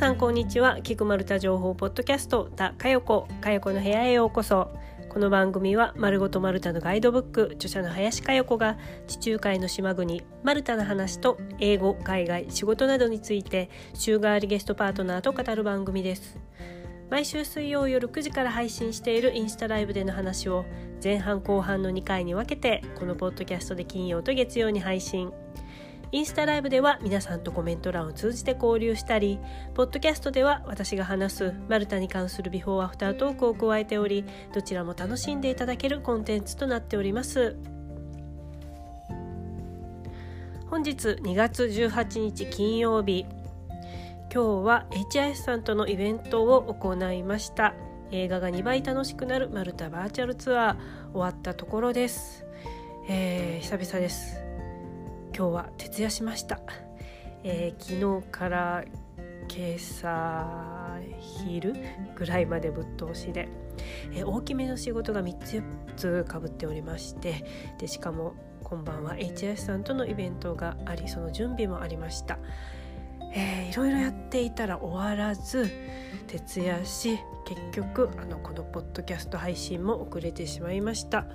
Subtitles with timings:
[0.00, 0.80] さんこんにちは。
[0.80, 4.70] 菊丸太情報ポッドキャストたかよこかよこの部屋へようこそ。
[5.10, 16.38] この番組は丸ごとマルタのガイドブック著者の林佳代子が地中海の島国マルタの話と英語海外仕事などについて週替わりゲストパートナーと語る番組です。
[17.10, 20.64] 毎週水曜夜9時から配信しているインスタライブでの話を
[21.04, 25.30] 前半後半の2回に分けてこのポッドキャストで金曜と月曜に配信。
[26.12, 29.38] インスタライブでは皆さんとコメント欄を通じて交流したり
[29.74, 37.56] ポッドキャストでは私が話すマルタに関するビフォーアフタートークを加えておりどちらも楽しんでいただけるコンテンツとなっております。
[40.66, 43.26] 本日2月18日金曜日
[44.32, 47.74] 今日は HIS さんとのイベントを行いました。
[48.12, 50.76] 映画が2倍楽しくなるマルタバーチャルツアー
[51.12, 52.44] 終わったところです、
[53.08, 54.39] えー、久々です。
[55.36, 56.60] 今日は徹夜しました、
[57.44, 58.84] えー、昨日から
[59.48, 61.74] 今朝昼
[62.14, 63.48] ぐらいまでぶっ通しで、
[64.12, 65.62] えー、大きめの仕事が3つ4
[65.96, 67.44] つかぶっておりまして
[67.78, 72.38] でしかも今晩は HS さんとのイベントがありその準備もありました、
[73.32, 75.70] えー、いろいろやっていたら終わらず
[76.26, 81.26] 徹夜し結局あのこのポッドキャスト配信も遅れてしまいました。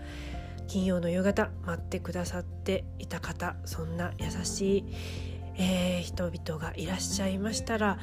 [0.67, 4.83] 金曜の夕方待ってくださっていた方そんな優しい、
[5.57, 7.99] えー、人々がいらっしゃいましたら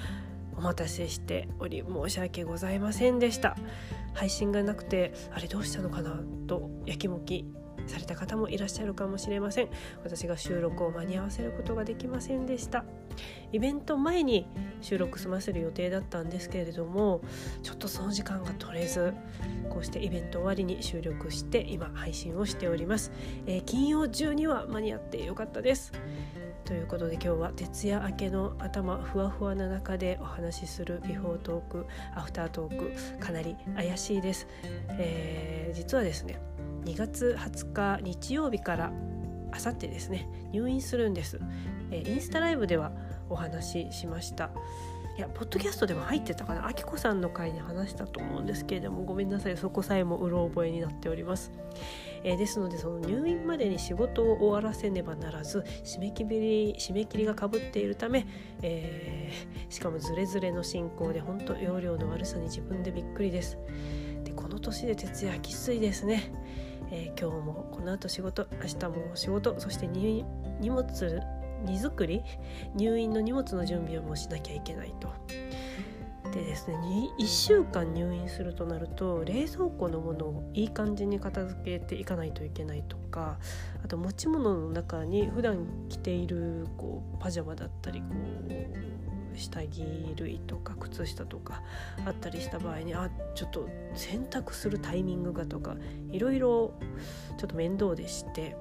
[0.56, 3.56] お待たせしており申し訳ございませんでした。
[4.14, 7.46] 配信がなくてあれどうしたのかなとやきもき
[7.86, 9.68] された方もいらっしゃるかもしれません。
[10.04, 12.84] 私が収録を間に合わせることができませんでした。
[13.52, 14.46] イベント前に
[14.80, 17.20] 収録済ませる予定だったんですけれども
[17.62, 19.12] ちょっとその時間が取れず
[19.68, 23.12] こうしてイベント終わりに収録して今配信をしております、
[23.46, 25.92] えー、金曜中には間に合ってよかったです。
[26.64, 34.46] ということで今日は徹夜明けの頭ふわふわな中でお話しするビフォートークアフタートークかなり怪しいです、
[34.98, 36.40] えー、実はですね
[36.84, 38.92] 2月20日日曜日から
[39.50, 41.40] あさってですね入院するんです、
[41.90, 42.92] えー、インスタライブでは
[43.28, 44.50] お話ししました。
[45.18, 46.66] いやポッドキャストでも入ってたかな？
[46.66, 49.56] あきこさんの回に話したと思うんですけれどもごめんなさい。
[49.58, 51.52] そこさえもうろ覚えになっております、
[52.24, 58.26] えー、ですのでその入院までに仕事を終わらせねばならず締め切り締め切りがかぶっているため、
[58.62, 63.58] えー、しかもズレズレの進行で本当容量の悪さに自分でびっくりです
[64.24, 66.32] でこの年で徹夜きついですね
[66.94, 70.24] えー、今日もこの後仕事明日も仕事そして荷
[70.60, 70.84] 物
[71.64, 72.22] 荷造り
[72.74, 75.08] 入院の荷物の準備をもしなきゃいけないと。
[76.32, 76.76] でですね
[77.18, 83.38] 1週間入院するとなると冷蔵庫のものをいい感じに片付けていかないといけないとか
[83.84, 88.06] あと持ち物の中に普段着ているこうパジャマだったりこ
[89.34, 91.62] う下着類とか靴下とか
[92.06, 95.76] あったりした場合にあちょっと洗濯するタイミングがとか
[96.10, 96.74] いろいろ
[97.38, 98.56] ちょっと面倒でして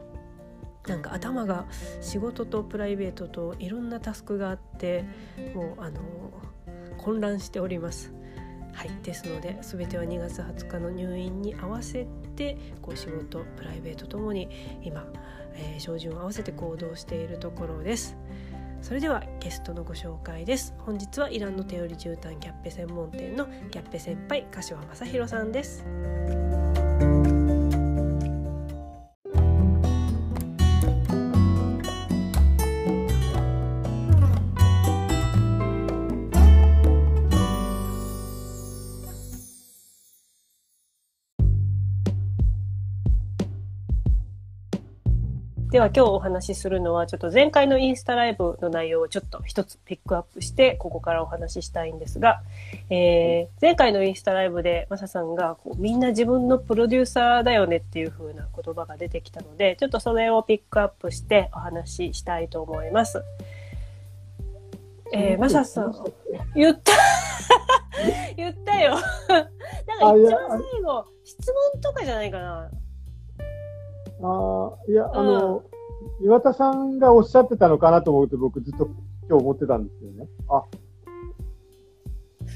[0.87, 1.65] なんか頭が
[2.01, 5.05] 仕事とプライベートといろんなタスクがあって
[5.53, 6.01] もうあの
[7.01, 8.13] 混乱しております。
[8.73, 14.49] はい、ですので全ては2月20日の入院に合わせてこう仕事プライベートともに
[14.81, 15.05] 今、
[15.55, 18.15] えー、照準を合わせて行動しているところです。
[18.81, 25.85] それではゲストのご紹介です本日はイランの手織り絨毯キャッペ専門店のキャッペ先輩柏正弘さんです
[45.71, 52.41] では今日お話しするのはちょっと前回のインスタライブの内容をちょっと一つピックアップしてここからお話ししたいんですが、
[52.89, 63.23] えー、前回のインスタライブでマサさんがこうみんな自分のプロデューサーだよねっていう風な言葉が出てきたのでちょっとそれをピックアップしてお話ししたいと思います。
[65.13, 65.93] えー、マサさん。
[66.53, 66.91] 言った。
[68.35, 68.95] 言ったよ。
[69.29, 72.69] なんか一番最後質問とかじゃないかな
[74.23, 75.63] あいや、あの、
[76.21, 78.85] 岩田さんがおっしゃってたのかなと思うと、僕ずっと
[79.29, 80.27] 今日思ってたんですよね。
[80.49, 80.63] あ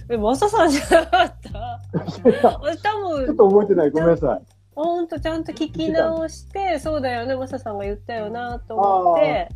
[0.09, 1.79] え、マサさんじゃなかった？
[2.41, 3.25] 多分。
[3.25, 3.91] ちょっと覚えてない。
[3.91, 4.41] ごめんなさい。
[4.75, 9.49] ほんとちゃんと聞き直して、そうだよね、マサさんが言ったよなと思って、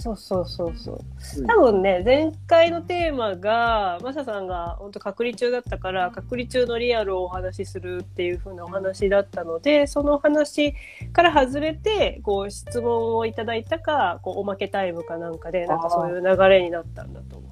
[0.00, 1.00] そうそうそうそう。
[1.48, 10.76] 多分ね、前回のテーマが、マサさんが本当隔離中だったから、隔離中のリアルをお話しするっていう風なお話だったので、その話
[11.12, 17.50] から外れて、こう質問をいただいたか、こうおまけタイムかなんかで、なんかそういう流れになったんだと思う。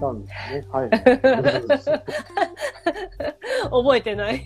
[0.00, 0.66] たんですね。
[0.72, 0.90] はい。
[3.70, 4.42] 覚えてない。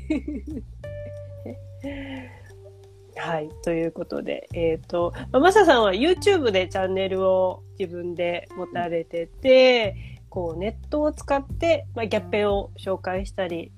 [3.19, 3.51] はい。
[3.63, 9.97] ということで、えっ、と、まあマサさんは YouTube でチャンネルを自分で持たれてて、
[10.31, 13.73] こう、ネットを使って、まあ、ギャッペを紹介したり、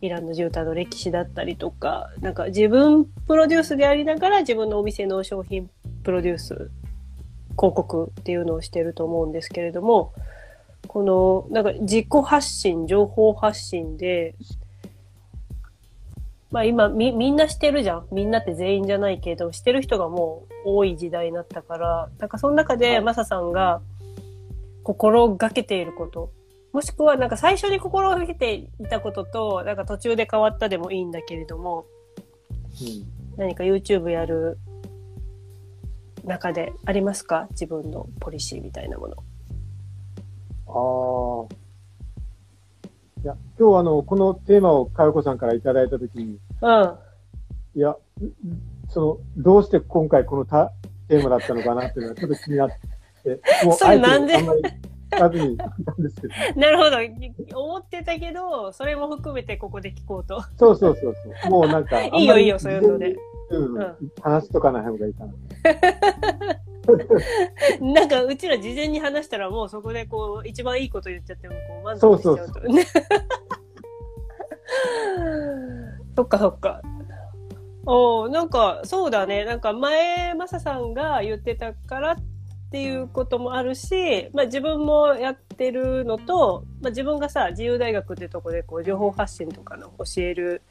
[0.00, 5.70] イランの絨毯の歴史だったりとか、なんか自分プロデュースでありながら自分のお店の商品
[6.02, 6.70] プロデュース、
[7.56, 10.12] 広告っていうのをしてると思うんですけれども、
[10.88, 14.34] この、なんか自己発信、情報発信で、
[16.52, 18.06] まあ今み、みんなしてるじゃん。
[18.12, 23.80] みんなって全員じゃないけど、してる人がもう多い時代になったから、なんかその中で、はいマサさんが
[24.84, 26.30] 心がけていること、
[26.72, 31.86] もしくはなんか最初に心がけていたことと、なんか途中で変わったでもいいんだけれども、
[32.80, 34.58] うん何か YouTube やる
[36.24, 37.46] 中でありますか？
[37.52, 39.16] 自分のポリシーみたいなもの。
[40.68, 41.61] ああ。
[43.22, 46.98] いや、今日あの、このテーマをかよこさんからいただいたときに、うん。
[47.76, 47.96] いや、
[48.88, 49.00] そ
[49.36, 50.72] の、どうして今回このた
[51.08, 52.70] テーマだったのかなっていうのはちょっと気になっ
[53.22, 54.34] て、 もうそれなんで？
[54.34, 54.62] あえてあんまり
[55.12, 56.34] 聞かずにんですけど。
[56.60, 57.60] なるほど。
[57.60, 60.42] 思ってたけど、それも含めてここで聞こうと。
[60.58, 61.50] そうそうそうそう。
[61.50, 63.16] もうなんか、 いいよいいよそういうので。
[63.50, 65.32] うん、うん話しとかない方がいいかな。
[67.80, 72.60] なんか、うちら事前に話したらもうそこでこう、一番いいこと言っちゃってもこう満足しちゃうと。
[72.60, 72.84] ね
[76.16, 76.82] そっかそっか。
[77.84, 79.44] おーなんか、そうだね。
[79.44, 82.16] なんか前、マサさんが言ってたからっ
[82.70, 90.62] ていうこともあるし、まあ自分もやってるのと、まあ自分がさ、自由大学ってとこでこう、情報発信とかの教える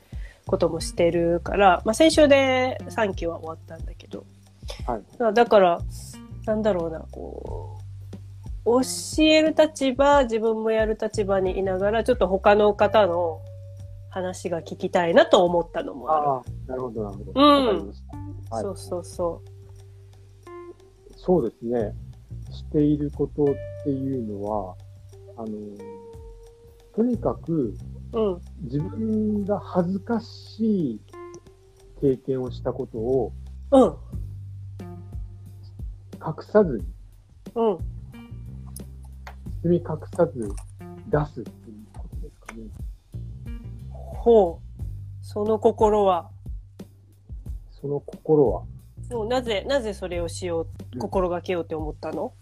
[0.47, 4.00] こともしてるから、まあ先週で3期は終わったんだけど、
[4.85, 5.23] はい。
[5.23, 5.79] あだから、
[6.45, 7.77] なんだろうな、こ
[8.65, 13.41] う、教える立場、自分もやる立場にいながら、ちょっと他の方の
[14.09, 16.27] 話が聞きたいなと思ったのもある。
[16.27, 17.31] ああ、なるほど、なるほど。
[17.35, 17.93] うん。
[18.49, 19.41] はいそうそうそ
[21.15, 21.93] そうですね。
[22.51, 23.47] していることっ
[23.83, 24.75] ていうのは、
[25.37, 25.47] あの、
[26.95, 27.73] とにかく
[28.13, 28.19] う。
[28.19, 28.41] うん。
[28.63, 31.01] 自分が恥ずかしい
[32.01, 33.31] 経験をしたことを
[33.71, 33.95] うん。
[36.25, 36.83] 隠さずに、
[37.55, 37.77] うん。
[39.63, 39.83] 包み隠
[40.15, 40.53] さず
[41.09, 42.61] 出すっていうことですかね。
[43.89, 45.23] ほう。
[45.23, 46.29] その心は、
[47.71, 48.63] その心は、
[49.11, 52.33] もうなぜ、なぜそれをしよう、心がけようって思ったの？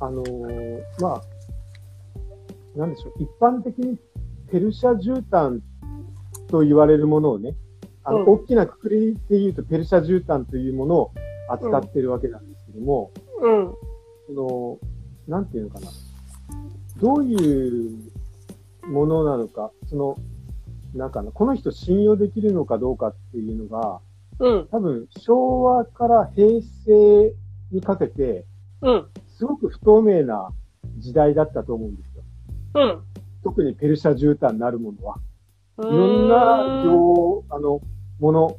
[0.00, 1.22] あのーまあ、
[2.78, 3.98] なんでしょう、一般的に
[4.50, 5.60] ペルシャ絨毯
[6.48, 7.54] と言われるものをね、
[8.04, 11.12] あの、うん大きなくくりで言うとペルシャ絨毯というものを
[11.48, 13.10] 扱ってるわけなんですけども、
[13.40, 13.74] うん。
[14.26, 14.78] その、
[15.26, 15.88] なんていうのかな。
[17.00, 18.10] どういう
[18.88, 20.16] ものなのか、その、
[20.94, 24.00] なんかな、この人信用できるのかどうかっていうのが、
[24.38, 24.68] うん。
[24.70, 27.34] 多分昭和から平成
[27.72, 28.44] にかけて、
[28.82, 29.06] うん。
[29.36, 30.50] すごく不透明な
[30.98, 32.22] 時代だったと思うんですよ。
[32.74, 33.02] うん。
[33.42, 35.16] 特にペルシャ絨毯なるものは。
[35.78, 37.80] いいろんな業、あの、
[38.20, 38.56] もの、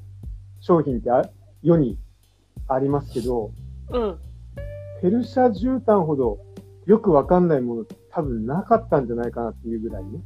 [0.60, 1.30] 商品ってあ
[1.62, 1.98] 世に
[2.68, 3.52] ありますけど、
[3.92, 4.20] うん。
[5.02, 6.40] ペルシャ絨毯ほど
[6.86, 10.20] よくわかんないもの多分なかったんじゃないかなっていうぐらいね。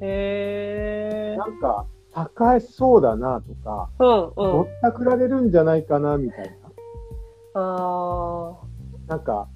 [0.00, 1.36] へえ。
[1.36, 4.24] なんか、高そうだなとか、うん。
[4.24, 4.62] うんぼ。
[4.62, 6.66] ったくられるんじゃないかなみたいな。
[7.58, 8.54] あ
[9.06, 9.48] なんか、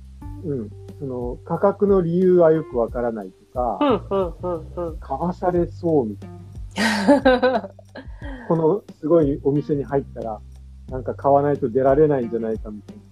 [0.44, 3.84] うん、その価格の理由はよくわからないとか、あ。
[4.10, 4.34] うん。
[4.42, 4.66] うん。
[4.76, 4.88] うん。
[4.88, 4.98] うん。
[4.98, 6.30] 買わされそうみたい
[7.22, 7.70] な。
[8.50, 10.40] このすごいお店に入ったら、
[10.88, 13.02] なんか買わないと出られないんじゃないかみたいな。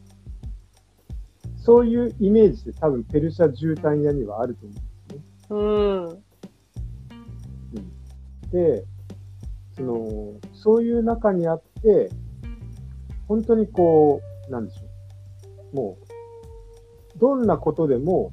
[1.62, 5.62] そういうイメージって多分ペルシャ絨毯屋にはあると思
[6.10, 6.24] うんですね。
[8.50, 8.80] うん。
[8.80, 8.84] で、
[9.76, 12.10] その、そういう中にあって、
[13.28, 14.80] 本当にこう、なんでしょ
[15.72, 15.76] う。
[15.76, 15.98] も
[17.14, 18.32] う、どんなことでも、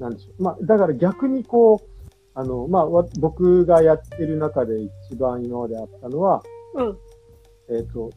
[0.00, 0.42] なんでしょう。
[0.42, 1.95] まあ、だから逆にこう、
[2.36, 4.74] あの、まあ、わ僕がやってる中で
[5.08, 6.42] 一番今まであったのは、
[6.74, 6.98] うん。
[7.70, 8.10] えっ、と、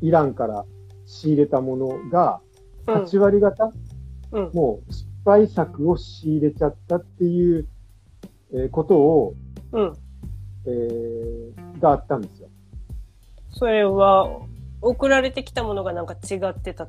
[0.00, 0.64] イランから
[1.04, 2.40] 仕入れたものが、
[2.86, 2.94] うん。
[3.04, 3.70] 8割方、
[4.32, 4.50] うん。
[4.54, 7.68] もう失敗作を仕入れちゃったっていう、
[8.54, 9.34] えーことを、
[9.72, 9.92] うん。
[10.64, 12.48] えーがあったんですよ。
[13.50, 14.40] それは、
[14.80, 16.88] 送られてきたものがなんか違ってた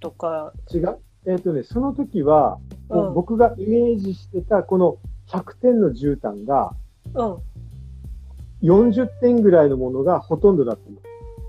[0.00, 0.54] とか？
[0.72, 2.58] 違うえっ、とね、その時は、
[2.88, 6.72] うん僕がイメージしてたこの100点の絨毯が
[7.14, 7.36] うん。
[8.62, 10.96] 40点ぐらいのものがほとんどだったの。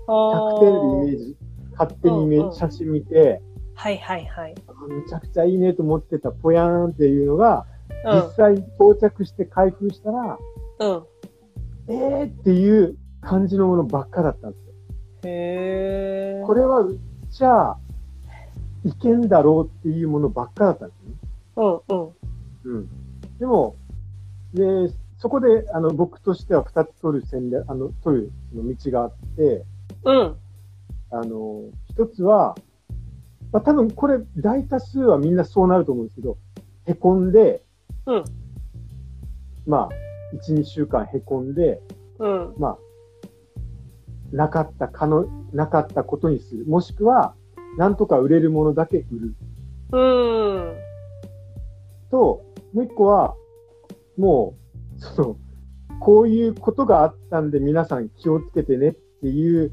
[0.08, 1.36] あ100点でイメージ、
[1.72, 3.40] 勝手にイメーうんうんジ写真見て、
[3.74, 4.54] はいはいはい。
[4.88, 7.66] めちゃくちゃいいねと思ってたぽやーんっていうのが、
[8.04, 10.38] うん、実際到着して開封したら、
[10.80, 11.02] うん。
[11.88, 14.72] えーっていう感じのものばっかだったんですよ。
[15.24, 16.46] へー。
[16.46, 16.86] これは、
[17.30, 17.78] じゃあ、
[18.84, 20.97] いけんだろうっていうものばっかだったんですね。
[21.58, 22.14] うんうん。
[22.64, 22.88] うん。
[23.38, 23.76] でも、
[24.54, 24.64] で、
[25.18, 29.64] そこで、あの、僕としては二つ取る戦略、あの、取るの道があって、
[30.04, 30.36] うん。
[31.10, 32.56] あの、一つは、
[33.52, 36.38] まあ、多分これ大多数はみんなそうなると思うんですけど、
[36.86, 37.64] へこんで、
[38.06, 38.24] うん。
[39.66, 39.88] まあ、
[40.34, 41.80] 一、二週間へこんで、
[42.20, 42.54] うん。
[42.58, 42.78] まあ、
[44.32, 46.64] なかったかの、なかったことにする。
[46.66, 47.34] もしくは、
[47.76, 49.34] なんとか売れるものだけ売る。
[49.92, 50.87] うん。
[52.10, 53.34] と、もう一個は、
[54.16, 54.56] も
[54.96, 55.36] う、その、
[56.00, 59.72] こういうことがあったんで皆さん気をつけてねっていう、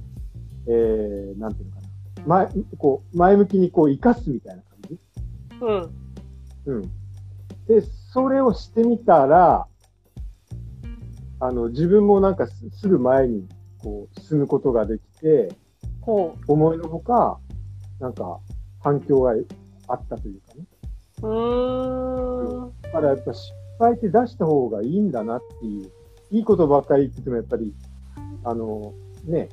[0.67, 1.87] えー、なんていうのかな。
[2.25, 4.99] 前、こう、前向きにこう生かすみたいな感じ。
[6.65, 6.75] うん。
[6.77, 6.81] うん。
[7.67, 7.81] で、
[8.13, 9.67] それをしてみたら、
[11.39, 13.47] あの、自分もなんかすぐ前に
[13.83, 15.49] こう進むことができて、
[16.05, 17.39] 思いのほか、
[17.99, 18.39] なんか
[18.79, 19.33] 反響が
[19.87, 20.65] あったというかね。
[21.21, 22.71] うーん。
[22.81, 25.91] だからやっぱ失敗って出した方がいいんだなっていう、
[26.31, 27.73] いいことばっかり言っててもやっぱり、
[28.43, 28.93] あの、
[29.25, 29.49] ね、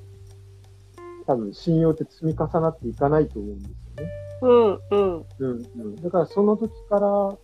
[1.27, 4.11] 多分信用って積み重なっていかないと思うんですよね。
[4.43, 5.27] うん、うん。
[5.39, 5.97] うん、うん。
[5.97, 7.37] だからその時から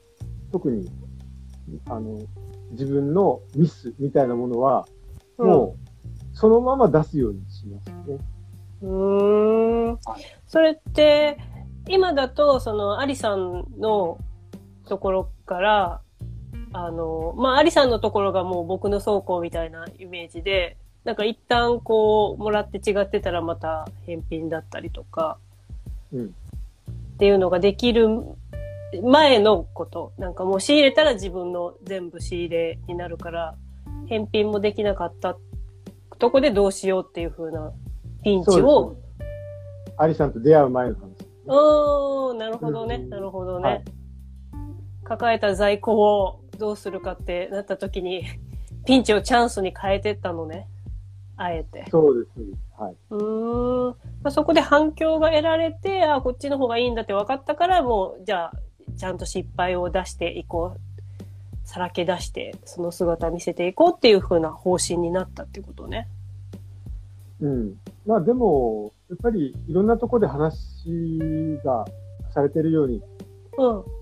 [0.50, 0.90] 特に、
[1.88, 2.18] あの、
[2.72, 4.86] 自分のミスみたいなものは、
[5.38, 8.18] もう、そのまま出すようにしますね。
[8.82, 9.98] うん。
[10.46, 11.38] それって、
[11.88, 14.18] 今だと、その、アリさんの
[14.86, 16.00] ところから、
[16.72, 25.38] あの、まあ、アリさんのところがもう僕の倉庫みたいなイメージで、なんか一旦こう、もらって違ってたらまた返品だったりとか、
[26.12, 26.26] うん。
[26.26, 26.30] っ
[27.18, 28.08] ていうのができる
[29.02, 30.12] 前のこと。
[30.18, 33.54] なんかもう仕入れたら自分の全部仕入れになるから、
[34.06, 35.36] 返品もできなかった
[36.18, 37.72] とこでどうしようっていう風な
[38.22, 38.96] ピンチを。
[39.96, 41.07] アリさんと出会う前の話、ね。
[41.48, 43.84] おー、なるほどね、うん、なるほどね、はい。
[45.04, 48.24] 抱えた在庫をどうするかってなった時に、
[48.84, 50.68] ピンチをチャンスに変えてったのね。
[51.36, 51.84] あえて。
[51.90, 52.80] そうです。
[52.80, 52.96] はい。
[53.10, 53.86] うん。
[53.88, 58.52] まあ、そこで反響が得られて、あこっちの方がいいんだって分かったから、もう、じゃあ、
[58.96, 60.80] ちゃんと失敗を出していこう。
[61.68, 66.08] さらけ出して、その姿見せていこうっていう風な方針になったってことね。
[67.40, 67.74] うん。
[68.06, 71.84] まあでも、やっぱりいろんなところで話が
[72.32, 73.02] されてるように、うん。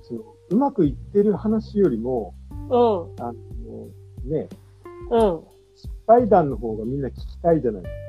[0.03, 3.23] そのうまくいってる話よりも、うん。
[3.23, 3.37] あの、
[4.25, 4.49] ね、
[5.11, 5.41] うん。
[5.75, 8.07] 失敗談の方がみんな聞きたいじゃないですか。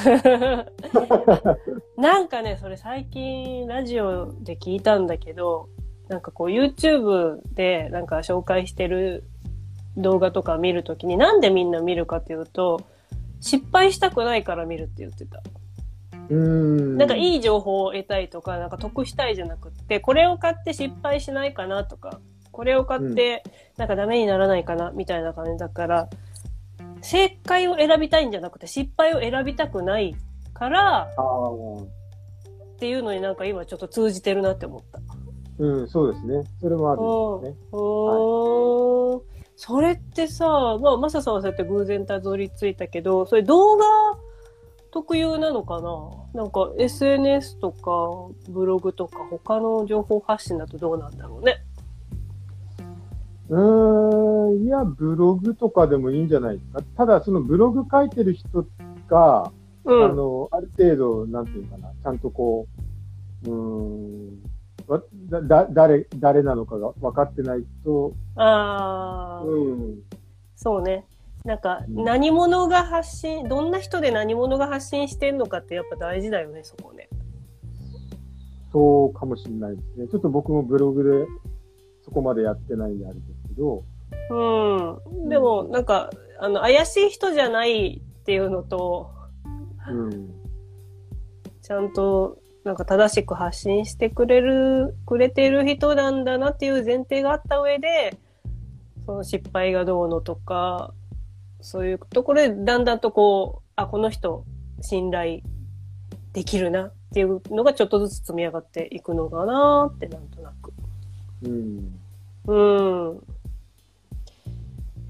[1.98, 5.68] なんかね、それ最近ラジオで聞いたんだけど、
[6.08, 9.24] なんかこう YouTube でなんか紹介してる
[9.96, 12.80] 動画とか見るときになんでみんな見るかっていうと、
[13.40, 15.42] 失敗したくないから見るって言ってた。
[16.28, 22.20] うんなんかいい情報を得たいとか、なんか得したいじゃなくって、これを買って失敗しないかなとか、
[22.52, 23.42] これを買って
[23.76, 26.08] なんかダメにならないかなみたいな感じだから、
[27.02, 30.14] 正解を選びたいんじゃなくて失敗を選びたくない
[30.54, 31.08] から、
[32.74, 35.00] っていうのになんか今ちょっと通じてるなって思った。
[35.58, 36.44] うん、そうですね。
[36.60, 37.66] それもあるんですね。
[37.72, 39.29] はい、
[39.62, 43.84] それってさ、まあ、マサさんはそうやって偶然たどり着いたけど、それ動画
[44.90, 46.42] 特有なのかな？
[46.42, 51.62] なんか SNS とかブログとか他の情報発信だとどうなんだろうね。
[53.50, 56.82] うーん、いや、ブログとかでもいいんじゃないですか？
[56.96, 58.64] ただ、そのブログ書いてる人
[59.08, 59.52] が、
[59.84, 62.66] うん、あの、ある程度、なんていうかな、ちゃんとこ
[63.46, 64.49] う、うん、
[64.98, 68.14] だ、誰、誰なのかが分かってないと。
[68.36, 69.44] ああ。
[69.44, 70.02] うん。
[70.56, 71.06] そうね。
[71.44, 77.08] なんか、何者が発信、どんな人で何者が発信してんのかってやっぱ大事だよね、そこね。
[78.72, 80.08] そうかもしれないですね。
[80.08, 81.26] ちょっと僕もブログで
[82.04, 83.84] そこまでやってないんであれですけど。
[84.30, 85.28] うん。
[85.28, 89.10] でも、なんか、あの、怪しい人じゃないっていうのと、
[89.88, 90.30] うん。
[91.62, 98.18] ちゃんとなんか正しく発信してくれる、くれてる人なんだなっていう前提があった上で、
[99.06, 100.92] その失敗がどうのとか、
[101.60, 104.44] そういうところでだんだんとこう、あ、この人
[104.82, 105.40] 信頼
[106.32, 110.72] できるなっていうのがちょっとずつ積み上がっていくのかなってなんとなく。
[111.42, 111.98] うん。
[112.46, 112.54] う
[113.14, 113.20] ん。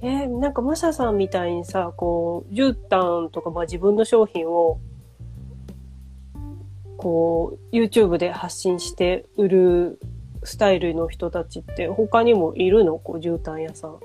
[0.02, 4.80] えー、なんかマサさんみたいにさ、こう、絨毯とか、まあ自分の商品を
[7.00, 10.00] こう、YouTube で発信して売る
[10.44, 12.98] スタイルの人たちって他にもいるの？
[12.98, 13.98] こう、絨毯屋さん。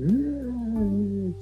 [0.00, 1.34] うん、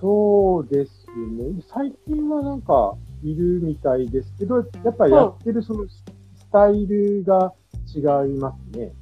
[0.00, 1.62] そうですね。
[1.68, 6.02] 最近はなんかいるみたいですけど、やっぱりやってるそのス
[6.50, 7.52] タイルが
[7.94, 7.98] 違
[8.30, 8.92] いますね。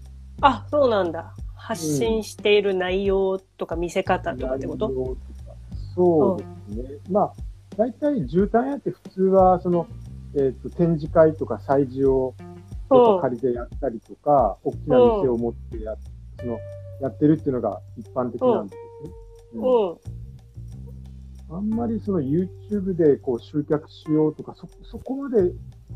[0.40, 1.32] あ、そうなんだ。
[1.54, 5.16] 発信している内容とか見せ方とかってこと、うん、
[5.94, 6.34] そ
[6.70, 6.98] うですね。
[7.10, 7.32] まあ、
[7.80, 9.86] 大体絨毯屋って普通は、その、
[10.34, 12.34] えっ、ー、と、展示会とか催事を
[13.22, 15.96] 借りてやったりとか、大きな店を持ってや、
[16.38, 16.58] その、
[17.00, 19.62] やってるっていうのが一般的なんですね。
[19.62, 21.54] う。
[21.54, 21.56] ん。
[21.56, 25.50] あんまりその YouTube でこう集客しようとか、そ、そこまで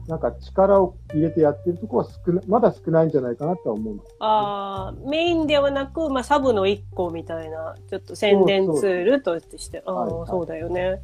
[0.08, 11.02] なんか力を入れてやってるとこは少な、まだ少ないんじゃないかなとは思うんです、ね、ああ、メインではなく、まあサブの一個みたいな、ちょっと宣伝ツールとして、ああ、そうだよね。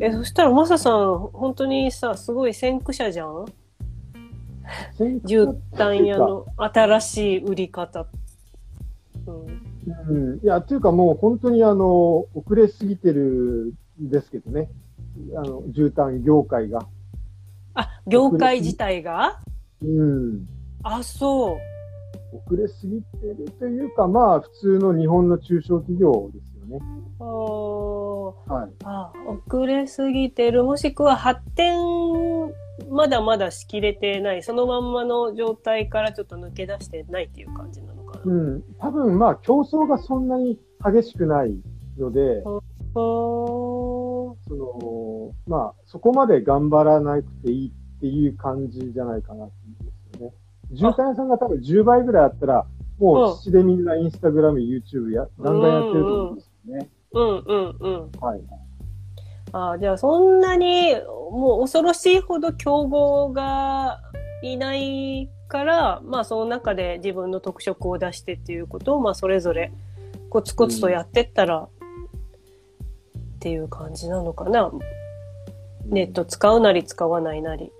[0.00, 3.44] え、そしたらマサさん、本当にさ、すごい先駆者じゃん？
[4.98, 8.06] 絨毯屋の新しい売り方。
[9.26, 9.62] うん。
[10.08, 14.70] うん、いや、っていうかもう本当にあの、遅れすぎてるんですけどね。
[15.36, 16.86] あの、絨毯業界が。
[17.74, 19.40] あ、業界自体が？
[19.82, 20.46] うん。
[20.84, 21.56] あ、そう。
[22.48, 27.02] 遅れすぎてるというか、まあ、普通の日本の中小企業ですよね。
[28.46, 29.12] はい、あ
[29.48, 31.76] 遅れすぎてる、もしくは発展、
[32.90, 38.24] まだまだしきれてない、そのまんまの状態からちょっと抜け出してないっていう感じなのかな。
[38.24, 38.62] うん。
[38.78, 41.54] 多分、まあ、競争がそんなに激しくない
[41.98, 42.42] ので、
[42.92, 50.34] その、まあ、そこまで頑張らなくていいっていう感じじゃないかなってうんですよね。
[50.72, 52.66] 絨毯屋さんが多分10倍ぐらいあったら、
[52.98, 56.88] もう必死でみんなインスタグラム、YouTube や、ガンガンやってると思うんですよね。
[57.12, 58.10] うんうんうん。
[58.20, 58.40] はい。
[59.52, 60.94] ああ、じゃあそんなに、
[61.30, 64.00] もう恐ろしいほど競合が
[64.42, 69.72] いないから、まあその中で自分の特色を出してっていうことを、まあそれぞれ
[70.30, 71.68] コツコツとやってったら、っ
[73.40, 74.72] ていう感じなのかな。
[75.84, 77.72] ネット使うなり使わないなり。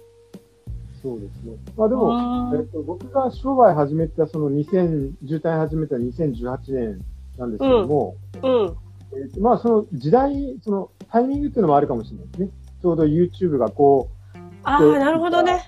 [1.02, 1.56] そうですね。
[1.76, 7.00] まあでも、えっと、僕が商売始めた、その2000、渋滞始めた2018年
[7.38, 8.50] なんですけども、うん。
[8.50, 8.76] うん、
[9.12, 12.50] えー、まあその時代、そのタイミングっていうのもあるかもしれないですね。
[12.80, 15.62] ちょうど YouTube がこう、ああ、なるほどね。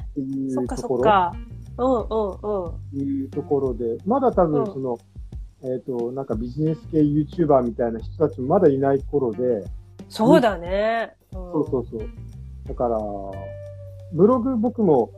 [0.50, 1.32] そっかそっか。
[1.76, 3.20] うんうんうん。
[3.20, 4.98] いうところで、まだ多分その、
[5.62, 9.64] うん、えっ、ー、と、なんかビジネス系 YouTuber みたいな人たちもまだいない頃で、
[10.08, 11.14] そうだね。
[11.32, 12.08] うん、そうそうそう。
[12.68, 12.98] だから、
[14.12, 15.10] ブログ僕も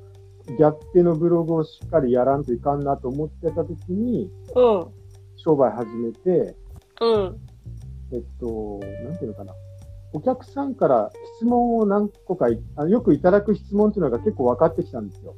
[0.58, 4.86] 逆手のブログをしっかりやらんといかんなと思ってた時に、うん。
[5.46, 6.56] 商売始めて、
[7.00, 7.38] うん。
[8.12, 9.54] えっと、なんていうのかな。
[10.12, 15.36] お客さんから質問を何個かあよくいただく質問っていうのが結構分かってきたんですよ。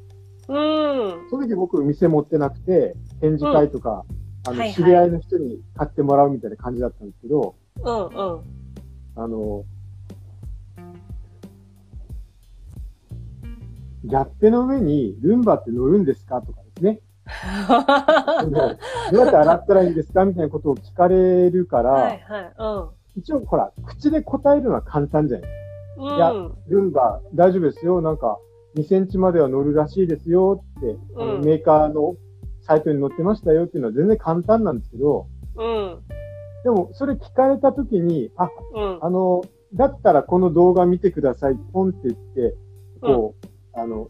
[0.48, 1.28] うん。
[1.28, 4.06] その時僕店持ってなくて、展示会とか、
[4.46, 8.40] うん、あの、はいはい、知り合いの人に買ってもらうみたいな感じだったんですけど、うんうん。
[9.14, 9.64] あの、
[14.04, 16.40] ギャッペの上にルンバって乗るんですか？
[16.40, 17.00] とかですね。
[19.12, 26.04] どうやって洗ったらいいんですかみたいなことを聞かれるから、はいはいうん、一応ほら、口で答えるのは簡単じゃないですか。
[26.04, 26.32] うん、いや、
[26.68, 28.00] ルンバ大丈夫ですよ。
[28.00, 28.38] なんか、
[28.76, 30.62] 2センチまでは乗るらしいですよ。
[30.78, 32.16] って、うん、メーカーの
[32.60, 35.98] サイトに載ってましたよっていうのは全然簡単なんですけど、うん、
[36.64, 39.42] でも、それ聞かれたときに、あ、うん、あの、
[39.74, 42.56] だったらこの動画見てください、ポンって言って、
[43.00, 44.08] こう、あの、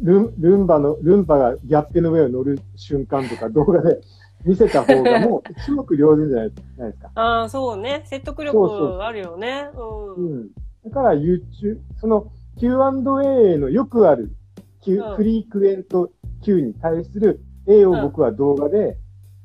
[0.00, 4.00] ルンルンバの、ルンバがギャップの上を乗る瞬間とか動画で
[4.44, 6.50] 見せた方がもう一目瞭然じゃない
[6.90, 7.10] ですか。
[7.14, 8.02] ああ、そうね。
[8.06, 9.70] 説得力あるよね。
[9.76, 10.26] うん。
[10.26, 10.48] うん。
[10.84, 14.32] だから YouTube、その Q&A のよくある、
[14.80, 16.10] Q うん、フリークエント
[16.42, 18.98] Q に対する A を僕は動画で、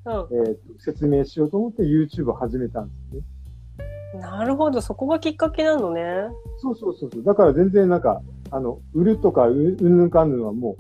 [0.06, 3.22] うん、えー、説明しようと思って YouTube を始めたんですね。
[4.20, 6.02] なるほど、そこがきっかけなのね。
[6.58, 7.24] そうそうそうそう。
[7.24, 10.76] だから全然なんか、あの、売るとか、うんぬんかんぬんはも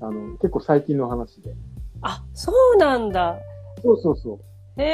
[0.00, 1.54] う、あの、結構最近の話で。
[2.02, 3.38] あ、そうなんだ。
[3.82, 4.82] そうそうそう。
[4.82, 4.84] へ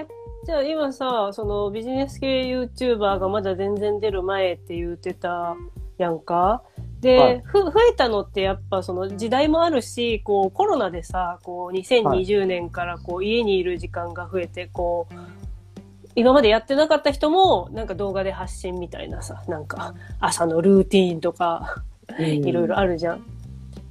[0.00, 0.06] え。
[0.44, 5.56] じゃあ今さ、そのビジネス系 YouTuber がまだ全然出る前って言ってた
[5.98, 6.62] やんか。
[7.00, 15.14] で、はい、ふ、増えたのってやっぱその時代もあるし、こうコロナでさ、こう2020年からこう家にいる時間が増えて、こう、
[16.18, 21.84] 今までやってなかった人も、なんか動画で発信みたいなさ、なんか朝のルーティーンとか、
[22.18, 23.24] いろいろあるじゃん。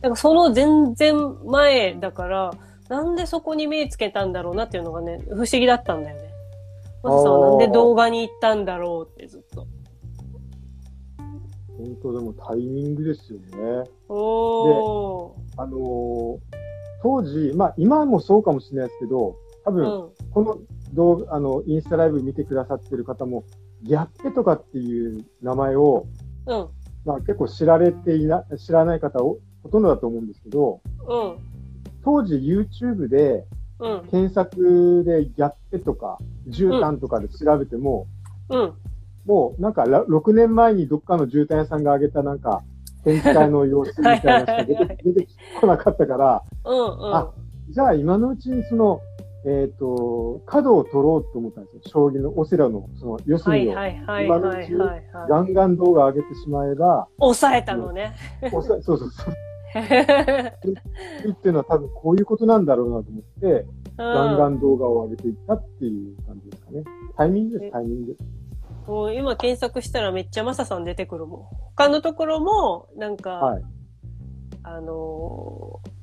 [0.02, 2.54] なんかその全然前だから、
[2.90, 6.30] なんでそこに目つけたんだろうなっていうのがね、不思議だったんだよね。
[7.02, 9.66] まずさ、なんで動画に行ったんだろうってずっと。
[11.78, 13.90] 本当でもタイミングですよね。
[14.10, 16.38] おで、あのー、
[17.02, 20.58] 当時、まあ今もそうかもしれないですけど、多分、うん、この
[20.94, 23.44] 動画、あの、インスタライブ見てくださってる方も、
[23.84, 26.08] ギャッペとかっていう名前を、
[26.48, 26.68] うん、
[27.06, 31.38] まあ結構知られていな、知らない方をほとんどだと思うんですけど、うん、
[32.04, 33.46] 当時 YouTube で、
[34.10, 38.08] 検索でギャッペとか、絨毯とかで調べても、
[38.50, 38.74] うん、
[39.26, 42.64] もうなんか6年前にどっかの絨毯屋さんが上げたなんか、
[43.04, 45.28] 展開の様子みたいなしか出て出て
[45.62, 47.32] こなかったから、うんうん、あ、
[47.70, 49.00] じゃあ今のうちにその、
[49.46, 51.82] えっ、ー、と、角を取ろうと思ったんですよ。
[51.86, 53.72] 将棋のオセラの、その、四隅を。
[53.72, 54.80] 今のうちに
[55.30, 57.08] ガンガン動画上げてしまえば。
[57.20, 58.16] 抑えたのね。
[58.50, 59.34] 抑え、そうそうそう。
[59.78, 59.82] っ
[61.36, 63.66] ていうのは多分こういうことなんだろうなと思って、
[63.98, 66.84] ガンガン動画を上げていったっていう感じですかね。
[67.16, 68.18] タイミングです、タイミング。
[68.88, 71.42] もう今検索したらめっちゃマサさん出てくるもん。
[71.76, 73.64] 他のところも、なんか、はい、
[74.64, 75.97] あのー、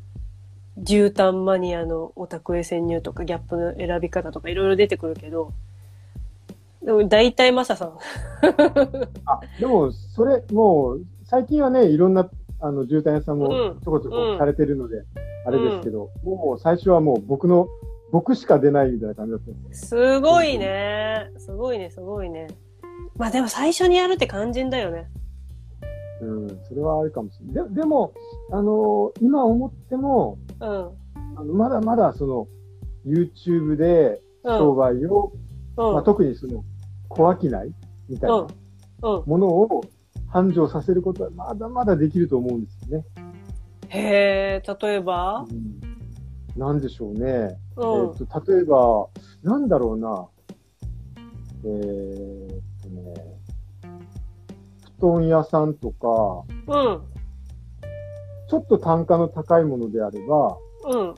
[0.78, 5.52] 絨毯マニアのオタクへ潜入とかギャップの選び方とかいろいろ出てくるけど、
[6.82, 7.98] でも大体マサさん。
[9.24, 12.28] あ、でもそれ、もう最近はね、いろんな
[12.64, 15.04] あの、絨毯屋さんもちょこちょこされてるので、
[15.46, 17.68] あれですけど、もう最初はもう僕の、
[18.10, 21.30] 僕しか出ないみたいな感じだったすごいね。
[21.36, 22.46] すごいね、すごいね。
[23.16, 25.10] まあでも最初にやるって肝心だよね。
[26.22, 27.68] うん、それはあるかもしれない。
[27.74, 28.14] ででも、
[28.50, 32.46] あのー、今思っても、うん、あのまだまだその、
[33.06, 35.32] YouTube で商売を、
[35.76, 36.64] うん、まあ、特にその、
[37.08, 37.50] 小商い
[38.08, 38.46] みたいな
[39.02, 39.84] ものを
[40.28, 43.04] 繁盛させることはまだまだできると思うんですよね。
[43.88, 47.20] へえ、例えば、うん、なんでしょうね。
[47.20, 49.08] うん、えー、と、例えば、
[49.42, 50.28] なんだろうな。
[51.66, 53.14] えー、っとね、
[54.98, 57.13] 布団屋さんとか、うん。
[58.48, 61.14] ちょっと単価の高いものであれば、うん。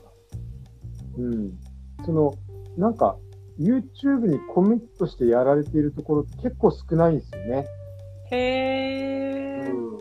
[1.17, 1.59] うん。
[2.05, 2.33] その、
[2.77, 3.17] なんか、
[3.59, 7.67] YouTube にコミットしてやられているところって結構少ないんですよね。
[8.31, 9.75] へー。
[9.75, 9.97] うん、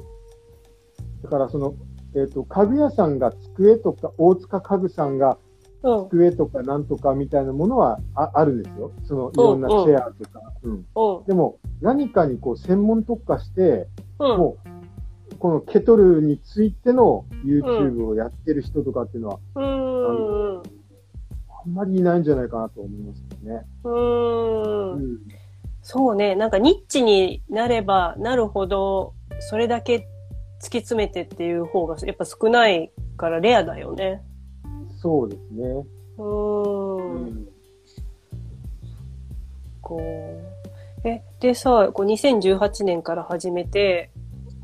[1.23, 1.75] だからその、
[2.15, 5.39] えっ、ー、と、家具屋さんが机とか、大塚家具さんが
[6.09, 8.93] 机とかなんとかみたいなものはああるんですよ。
[9.05, 10.41] そのいろんなチェアとか。
[10.63, 10.87] うん。
[11.27, 14.76] でも、何かにこう専門特化して、もう、
[15.37, 20.63] このケトルについての YouTube をやってる人とかっていうのは、うん、あ
[21.65, 23.67] あんまりいないんじゃないかなと思いますね。
[23.85, 24.93] うん。
[24.95, 25.19] うん
[25.89, 26.35] そうね。
[26.35, 30.09] なんかニッチになればなるほど、それだけ
[30.61, 34.21] 突き詰めてっていう方がやっぱ少ないからレアだよね。
[35.01, 35.87] そうですね。
[36.19, 36.23] う
[37.21, 37.49] ん。
[39.81, 40.01] こ
[41.05, 41.09] う。
[41.09, 44.11] え、でさ、こう2018年から始めて、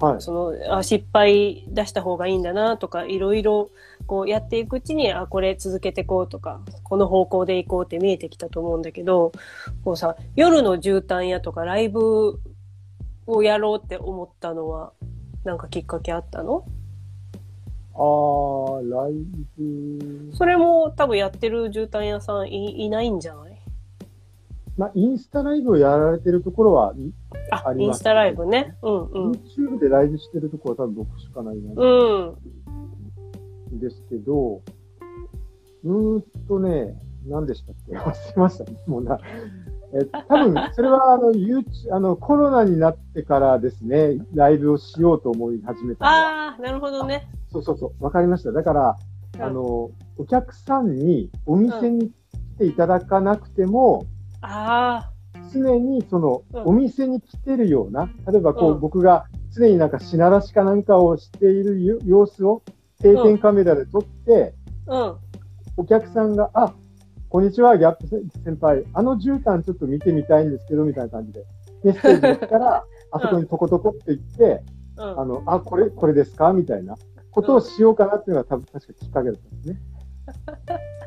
[0.03, 3.71] はい、そのあ失敗出した方がいいんだなとかいろいろ
[4.07, 9.31] こうやっていくうちにあこれ続けていこうとかこの方向でいこうって見えてきたと思うんだけど
[9.85, 12.41] こうさ夜の絨毯屋とかライブ
[13.29, 14.93] をやろうって思ったのは
[15.45, 16.65] なんかきっかけあったの？
[17.95, 17.99] あ
[18.79, 19.12] あ、ライ
[19.57, 20.33] ブ。
[20.35, 23.52] それも多分やってる絨毯屋さんいいないんじゃない？
[24.76, 27.12] まあ、インスタライブをやられてるところはああり
[27.50, 28.76] ます、ね、インスタライブね。
[28.82, 29.30] うんうん。
[29.32, 31.72] YouTube でライブしてるところは多分僕しかないな。
[31.76, 32.37] う
[33.74, 33.78] ん。
[33.78, 34.62] ですけど、
[35.85, 37.92] うーんとね、何でしたっけ？
[37.98, 38.78] 忘れましたね。
[38.87, 39.18] もうな。
[39.94, 47.28] え、多分、 それは、あの、YouTube、あの、コロナになってからですね、ライブをしようと思い始めたああ、なるほどね。
[47.50, 48.04] そうそうそう。
[48.04, 48.52] わかりました。
[48.52, 48.96] だから、
[49.37, 52.12] うん、あの、お客さんにお店に来
[52.58, 54.06] ていただかなくても、
[54.42, 55.12] ああ。
[55.52, 62.62] 常にその、お店に来てるような、例えばこう、僕が常になんか品出しかなんかをしている様子を
[63.00, 64.55] 定点カメラで撮って、
[64.87, 65.16] うん、
[65.76, 66.74] お客さんが、あ、
[67.28, 68.07] こんにちは、ギャップ
[68.44, 71.44] 先輩、あの絨毯ちょっと見てみたいんですけど、みたいな感じで、
[71.85, 74.62] メッセージが来たら、 あそこにトコトコって言って、
[74.96, 76.52] うん、あの、あ、これ、これですか？
[76.52, 76.96] みたいな
[77.31, 79.81] ことをしようかなっていうのが多分確かきっかけだったんですね。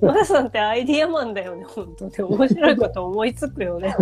[0.00, 2.12] マラさんってアイディアマンだよね、本当に。
[2.36, 3.94] 面白いこと思いつくよね。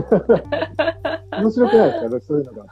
[1.33, 2.09] 面白くないですか？
[2.09, 2.67] ね、そういうのが。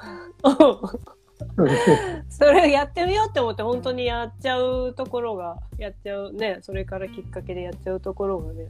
[2.29, 8.67] それやってみようって思って本当にやっちゃうところが、やっちゃうね、それからきっかけでやっちゃうところがね、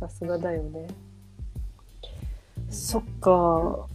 [0.00, 0.86] さすがだよね。
[2.70, 3.86] そっか。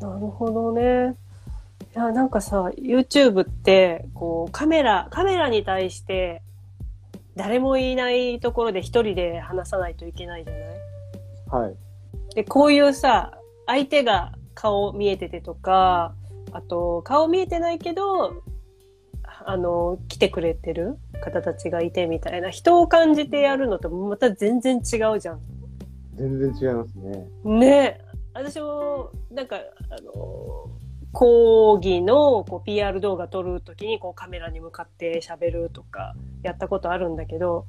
[0.00, 1.16] なるほどね。
[1.94, 6.42] いや、なんかさ、YouTube って、こう、カメラ、カメラに対して、
[7.36, 11.64] 誰もいないところで一人で話さないといけないじゃない？
[11.64, 11.76] はい。
[12.34, 16.14] で、こういうさ、相手が顔見えててとか、
[16.52, 18.42] あと、顔見えてないけど、
[19.44, 25.40] あの、来てくれてる方たちがいてみたいな、人を感じてやるのとまた全然違うじゃん。
[26.14, 27.28] 全然違いますね。
[27.44, 28.00] ね
[28.34, 29.60] 私も、なんか、あ
[30.02, 30.70] の、
[31.12, 37.66] 講義のこう PR 動画撮るときにこうカメラに向かって喋るとかやったことあるんだけど、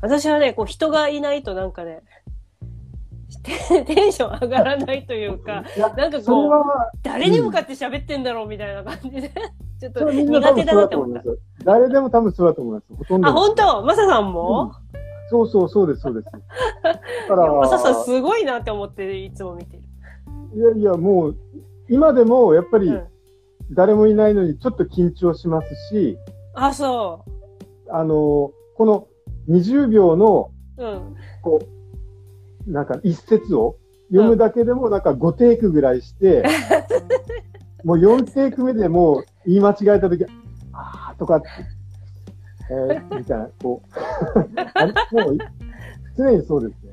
[0.00, 2.02] 私はね、こう人がいないとなんかね、
[3.42, 5.64] テンション上がらないというか、
[5.96, 6.52] なんかこう、
[7.02, 9.32] 誰に向かって喋ってんだろうみたいな感じで、
[9.80, 11.22] ちょっと苦手だなって思った。
[11.64, 12.94] 誰でも多分そうだと思います。
[12.94, 13.28] ほとんど。
[13.28, 13.82] あ、本当？
[13.82, 15.00] マサさんも、うん、
[15.30, 16.26] そうそう、そうです、そうです。
[16.82, 17.52] だから。
[17.52, 19.82] マサさんすごいなって思っていつも見てる。
[20.54, 21.36] いやいや、もう、
[21.92, 22.90] 今でもやっぱり、
[23.70, 26.16] 誰もいないのにちょっと緊張しますし、
[26.54, 27.30] あ、そう。
[27.90, 29.08] あの、この
[29.50, 31.60] 20秒の、うん、こ
[32.66, 33.76] う、なんか一節を
[34.10, 36.42] 読むだけでもなんか5テイクぐらいして、
[37.84, 40.24] もう4テイク目でもう言い間違えたとき、
[40.72, 41.48] あーとかって、
[42.70, 43.82] えー、みたいな、こ
[45.12, 45.38] う、 もう
[46.16, 46.92] 常にそうですね。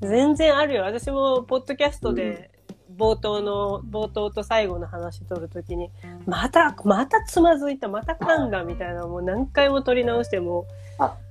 [0.00, 0.82] 全然あるよ。
[0.82, 2.50] 私も、ポッドキャストで、
[2.96, 5.90] 冒頭の、冒頭と最後の話取るときに、
[6.26, 10.66] また、またつまずいた、また噛んだみたいな、もう何回も取り直しても、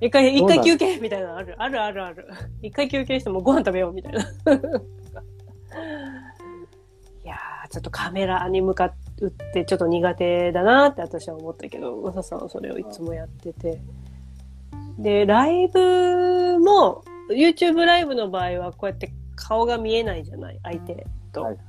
[0.00, 2.28] 一回、一回休憩みたいなのある、あるあるある。
[2.62, 4.20] 一回休憩してもご飯食べようみたいな。
[4.22, 4.24] い
[7.24, 8.92] やー、ちょっとカメラに向かっ
[9.52, 13.80] てちょっと苦手だなって私は思ったけど、まささんはそれをいつもやってて。
[14.98, 21.42] で、ライブも、YouTube ライブの場合はこうやって顔が見えないじゃない相手と。
[21.42, 21.62] はいはい、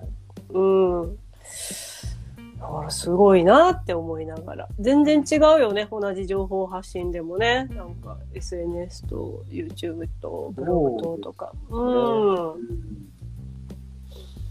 [0.54, 0.60] う
[1.08, 1.18] ん。
[2.60, 4.68] だからすごいなって思いながら。
[4.80, 5.88] 全然違うよね。
[5.92, 7.68] 同じ情報発信でもね。
[7.72, 11.52] なんか SNS と YouTube とブログととか。
[11.70, 13.06] うん。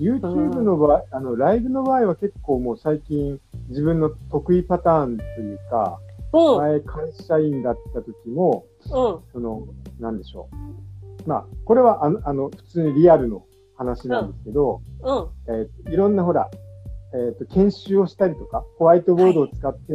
[0.00, 5.98] YouTube の場合、あの、ライブの場合は結構もう最近自分の得意パターンというか、
[6.32, 9.66] うん、前会社員だった時も、うん、その、
[10.00, 11.28] なんでしょう。
[11.28, 13.44] まあ、これはあの、あの普通にリアルの
[13.76, 16.50] 話なんですけど、うん、えー、いろんなほら、
[17.14, 19.92] えっ、ー、と、研修をしたりとか、ホワイトボードを使って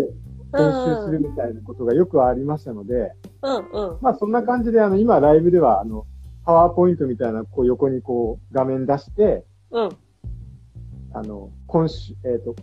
[0.54, 6.06] 研修するみたいなことがよくありましたので、うんうん、まあそんな感じで、あの、今ライブでは、あの、
[6.46, 9.90] パワーポイントみたいな、こう横にこう画面出して、うん、
[11.14, 12.56] あの、今週、えっ、ー、と、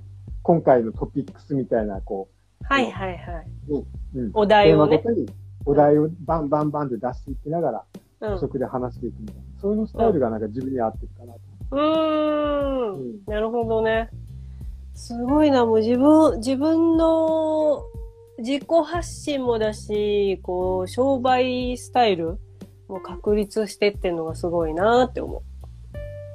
[0.42, 3.46] 今回のトピックスみたいな、こう、はいはいはい。
[4.14, 5.02] うん、お題をね。
[5.64, 7.85] お題をバンバンバンって出していきながら、
[8.20, 9.42] 補足で話していくみたいな。
[9.61, 11.40] そういうのスタイルがなんか自分に合ってるかなと。
[11.72, 13.24] うん、うん。
[13.26, 14.11] なるほどね。
[14.94, 17.83] すごいな、もう自分、自分の
[18.38, 22.38] 自己発信もだし、こう、商売スタイル
[22.88, 25.42] も確立してっていうのがすごいなって思う。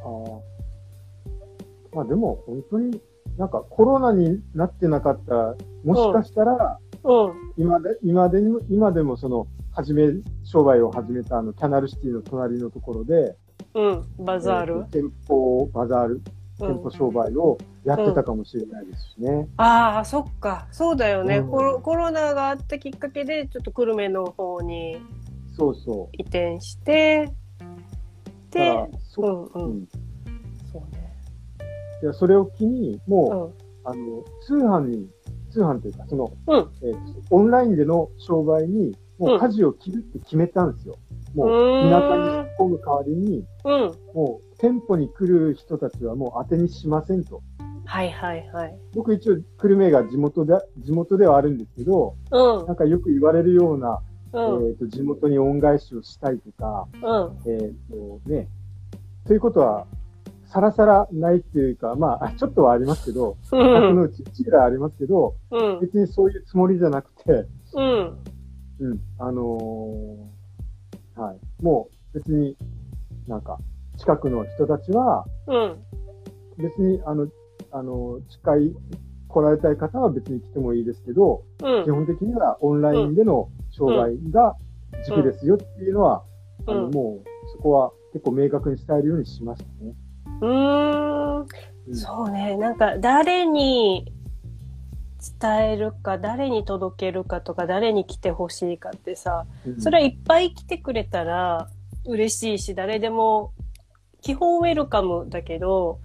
[0.04, 1.96] ああ。
[1.96, 3.02] まあでも、本当に
[3.38, 10.10] なんかコロナになってなかったら、もしかしたら、うん、今で、今でも、今でもその、始め、
[10.44, 13.36] 商売を始めたあの、キャナルシティの隣のところで、
[13.74, 16.22] うん、バザール、えー、店舗、バザール、
[16.60, 19.30] 店舗商売をやってたかもしれないですしね。
[19.30, 20.68] うん、ああ、そっか。
[20.72, 21.80] そうだよね、うん、コロ。
[21.80, 24.98] コロナがあったきっかけで、ちょっと久留米の方に、
[25.58, 26.16] そうそう。
[26.18, 27.32] 移転して、
[28.52, 29.88] で、そう、うん、うん。
[30.72, 31.14] そうね。
[32.04, 35.10] いや、それを機に、もう、あの、通販に、
[35.50, 36.98] 通販というか、その、うん、えー、
[37.30, 40.98] オンラインでの商売に、もう舵を切るって決めたんですよ。
[41.36, 47.44] もう、田舎に引っ込む代わりに、うん、もう、店舗に来る人たちはもう当てにしませんと。
[47.86, 48.76] はいはいはい。
[48.96, 54.02] 僕一応、久留米が地元で、地元ではあるんですけど、うん、なんかよく言われるような、
[54.34, 58.48] うん、えっ、と、地元に恩返しをしたいとか、うん、えっ、とね、
[59.28, 59.86] ということは、
[60.46, 68.18] さらさらないっていうか、まあ、ちょっとはありますけど、うん、のうち1ぐらいありますけど、うん、別にそういうつもりじゃなくて、うん。
[68.82, 71.64] うん、あのー、はい。
[71.64, 72.58] もう別に
[73.28, 73.58] なんか、
[73.98, 75.78] 近くの人たちは、うん。
[76.58, 77.28] 別に、あの、
[77.72, 78.74] あの、近い、
[79.28, 84.58] 来られたい方は別に来てもいいですけど、うん、基本的にはオンラインでの商売が
[85.06, 86.24] 軸ですよっていうのは、
[86.68, 89.94] うん、あの、もう、そこは結構明確に伝えるようにしましたね。
[90.42, 91.48] うーん。
[91.96, 92.58] そうね。
[92.58, 94.12] なんか、誰に
[95.42, 99.46] 伝えるか、誰に届けるかとか、誰に来てほしいかってさ、
[99.80, 101.70] それはいっぱい来てくれたら
[102.06, 103.54] 嬉しいし、誰でも、
[104.22, 106.00] 基本ウェルカムだけど、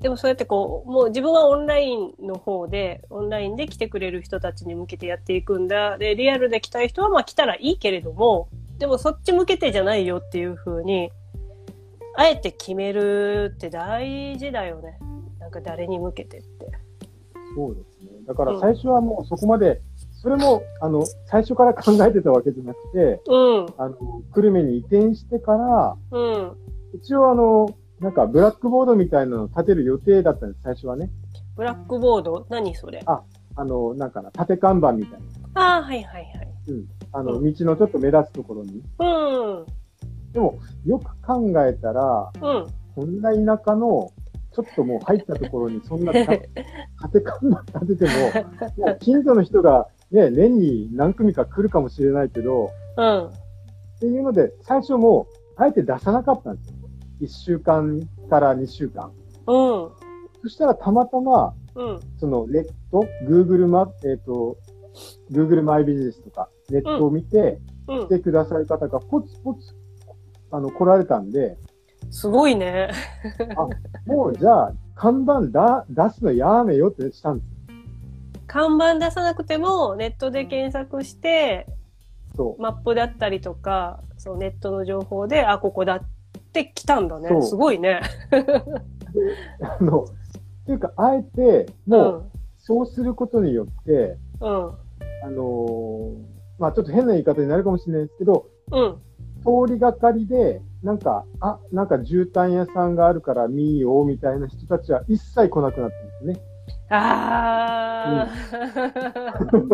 [0.00, 5.96] でもそうやってこう、もう自分はオンラインの方で、オンラインで来てくれる人たちに向けてやっていくんだ。
[5.96, 11.10] で、リアルで来たい人はまあ来たらいいけれども、でもそっち向けてじゃないよっていう風に、
[12.14, 14.98] あえて決めるって大事だよね。
[15.38, 16.55] なんか誰に向けてって。
[17.56, 18.10] そうですね。
[18.26, 19.80] だから最初はもうそこまで、
[20.12, 23.66] それも、あの、最初から考えてたわけじゃなくて、うん。
[23.78, 23.96] あの、
[24.34, 26.52] 久留米に移転してから、うん。
[26.94, 27.68] 一応あの、
[28.00, 31.10] なんかブラックボードみたいなのを立てる予定だったんです、最初はね。
[31.56, 32.46] ブラックボード？
[32.50, 33.02] 何それ？
[33.06, 33.22] あ、
[33.54, 35.20] あの、なんかな、縦看板みたい
[35.54, 35.62] な。
[35.62, 36.48] ああ、はいはいはい。
[36.68, 36.84] うん。
[37.12, 38.82] あの、道のちょっと目立つところに。
[38.98, 39.66] うん。
[40.32, 42.66] でも、よく考えたら、うん。
[42.94, 44.10] こんな田舎の、
[44.56, 46.40] ちょっともう入ったところにそんな縦
[47.20, 48.10] 看板立てて
[48.78, 53.26] も、もう近所の人がね、年に何組か来るかもしれないけど、うん。
[53.26, 53.32] っ
[54.00, 56.76] ていうので、最初もう、あえて出さなかったんですよ。
[57.20, 59.12] 1週間から2週間。
[59.46, 59.90] うん。
[60.42, 64.56] そしたらたまたま、うん、そのネット、Google マ、えっ、ー、と、
[65.30, 69.74] Google マイビジネスとか、ネットを見て、うん、来てくださる方がポツポツ、
[70.50, 71.58] あの、来られたんで、
[72.10, 72.90] すごいね。
[73.56, 77.56] あ、もうじゃあ、看板だ出すのやめよってしたんです。
[78.46, 81.66] 看板出さなくても、ネットで検索して、
[82.36, 86.00] そうマップだったりとか、そうネットの情報で、あ、ここだっ
[86.52, 87.42] て来たんだね。
[87.42, 88.00] すごいね。
[89.60, 90.06] あの、っ
[90.66, 94.48] ていうか、あえて、もう、そうすることによって、うん、
[95.24, 96.16] あのー、
[96.58, 98.96] まあちょっと変な言い方になるかもしれないですけど、うん、
[99.46, 106.44] 通りがかりで、なんか、あ、なんか絨毯屋さんがあるから見ようみたいな人たちは一切来なくなってるんですね。
[106.88, 108.28] ああ、
[109.52, 109.70] うん、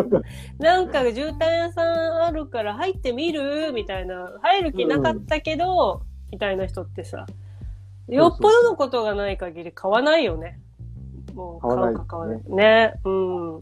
[0.59, 3.71] なんか絨毯屋さんあるから入ってみる？
[3.73, 4.31] みたいな。
[4.41, 7.25] 入る気なかったけど、うん、みたいな人ってさ、
[8.07, 10.59] よっぽどのことがない限り買わないよね。
[11.33, 12.37] もう買うか買わない。
[12.37, 12.93] ねね。
[13.05, 13.61] うん。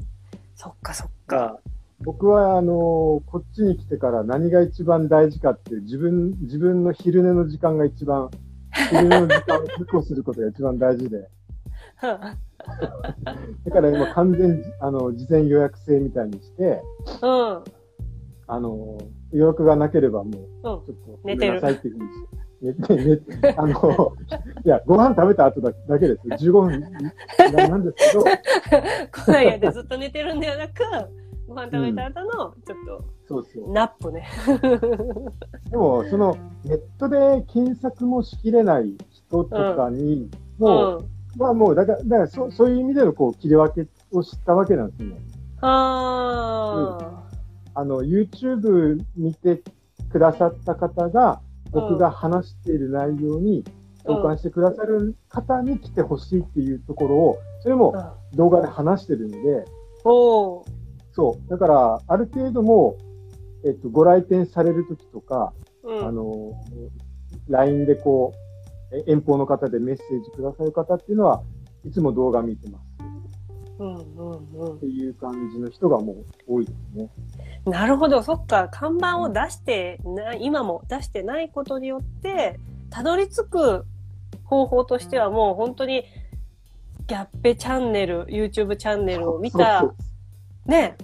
[0.56, 1.60] そっかそっか。
[2.04, 2.76] 僕は、あのー、
[3.32, 8.30] こっちに来てから何が一番大事かっていう、自分、自分の昼寝の時間が一番、
[8.90, 11.30] 昼寝の時間を確保することが一番大事で。
[12.02, 16.82] だから今完全、あの、事前予約制みたいにして、
[17.22, 17.64] うん。
[18.48, 18.98] あの、
[19.32, 22.42] 予約がなければもう、ちょっと寝てなさいっていうふうにして。
[22.62, 24.14] 寝て、寝て、あの、
[24.66, 26.46] いや、ご飯食べた後だだけです。
[26.46, 26.80] 15分
[27.70, 28.24] なんですけど。
[29.12, 30.84] 来ないやでずっと寝てるんではなく、
[31.52, 32.54] ご飯食べた後の、ちょっ
[32.86, 33.74] と、そうそう。
[33.74, 34.26] nap ね。
[35.70, 45.16] でも、その、ネットで検索もしきれない人とかに、もう、うんまあもう、だから、だからそそういう意味でのこう切り分けを知ったわけなんですね。
[45.62, 47.22] ああ、うん。
[47.74, 49.64] あの、YouTube 見て
[50.12, 53.64] くださった方が、僕が話している内容に
[54.04, 57.94] 共感してくださる方に来てほしいっていうところを、それも
[58.34, 59.66] 動画で話してるので、
[60.04, 60.66] お
[61.21, 61.49] そう。
[61.51, 62.97] だから、ある程度も、
[63.63, 65.53] えっと、ご来店されるときとか、
[65.84, 66.51] うん、あの、
[67.47, 68.34] LINE でこ
[68.91, 71.43] う、遠方の方でメッセージくださる方っていうのは、
[71.86, 72.86] いつも動画見てます。
[73.77, 74.75] うんうんうん。
[74.77, 76.13] っていう感じの人がも
[76.47, 77.10] う多いですね。
[77.65, 78.67] なるほど、そっか。
[78.71, 83.86] 看板を出してな、今も出してないことによって、たどり着く
[84.43, 86.03] 方法としてはもう本当に、
[87.05, 89.93] ギャッペチャンネル、YouTube チャンネルを見た、
[90.65, 90.95] ね、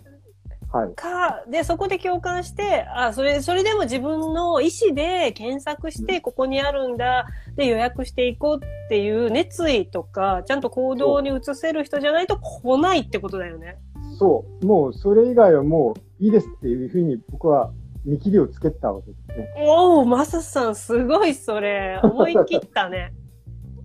[0.72, 0.96] はい。
[0.96, 13.78] か、で、そこで共感して、あ、それ、それでも自分の意思で検索して、ここにあるんだ、で、予約していこうっていう熱意とか、ちゃんと行動に移せる人じゃないと来ないってことだよね。
[14.20, 14.66] そう。
[14.66, 17.72] もう、それ以外はもういいですっていうふうに僕は
[18.04, 19.54] 見切りをつけたわけですね。
[19.58, 22.00] おお、マサさん、すごいそれ。
[22.04, 23.14] 思い切ったね。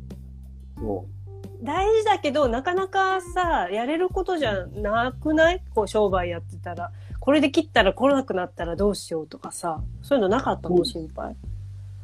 [0.79, 1.22] そう。
[1.63, 5.63] 大事だけど、なかなかさ、やれることじゃなくない？
[5.75, 6.91] こう、商売やってたら。
[7.21, 10.85] これで切ったら来なくなったらどうしようとかさ、そういうのなかったの？
[10.85, 11.37] 心配。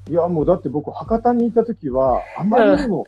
[0.09, 3.05] いや、もうだって僕、博多にいた時は、あまりにも、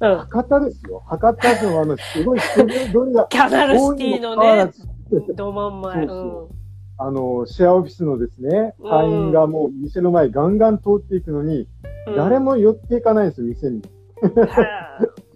[0.00, 1.02] うん、博多ですよ。
[1.06, 2.66] 博多のあの、すごい人通
[3.06, 3.26] りが。
[3.30, 4.72] キャナルシティのね、
[5.36, 5.94] ど真ん前。
[5.94, 6.56] そうそう
[6.98, 11.66] あの、シェアオフィスのですね、会員がもう店の前ガンガン通っていくのに、
[12.06, 13.82] うん、誰も寄っていかないんですよ、店に。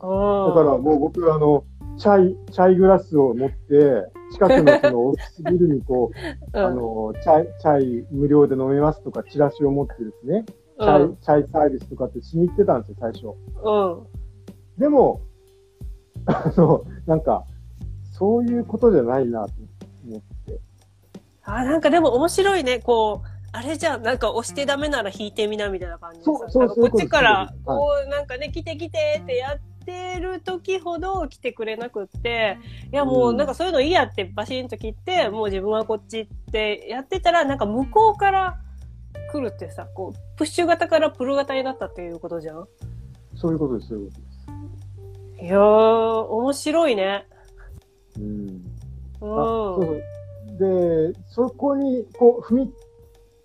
[0.07, 1.65] だからもう僕、あの、
[1.99, 6.11] チャイ、チャイグラスを持って、近くのその オフィスビルにこ
[6.53, 10.45] う、うん、あの、チャイ、チャイ無料で飲めますとか、チラシを持ってですね、
[10.79, 13.27] チャイ、うん、チャイサービスとかってしに行ってたんですよ、最初。
[13.65, 14.81] うん。
[14.81, 15.21] でも、
[16.27, 17.45] あの、なんか、
[18.13, 19.53] そういうことじゃないなと
[20.07, 20.61] 思って。
[21.45, 26.31] あ、なんかでも面白いね、こう、あれじゃん、なんか押してダメなら引いてみなみたいな感じでさ。
[26.31, 32.59] そうそうそうこっちから、こう、なんかね、来て来てってやってる時ほど来てくれなくって、
[32.93, 38.59] いやもうなんかそういうのいいやってバシンと切って、もう自分はこっちってやってたら、なんか向こうから
[39.33, 42.67] 来るってさ、こう、プッシュ型からプル型になったっていうことじゃん？
[43.35, 44.27] そういうことです、そういうことで
[45.39, 45.45] す。
[45.45, 47.27] いやー、面白いね。
[48.19, 48.65] うん。
[49.19, 50.03] そう
[50.59, 52.73] で、そこにこう踏み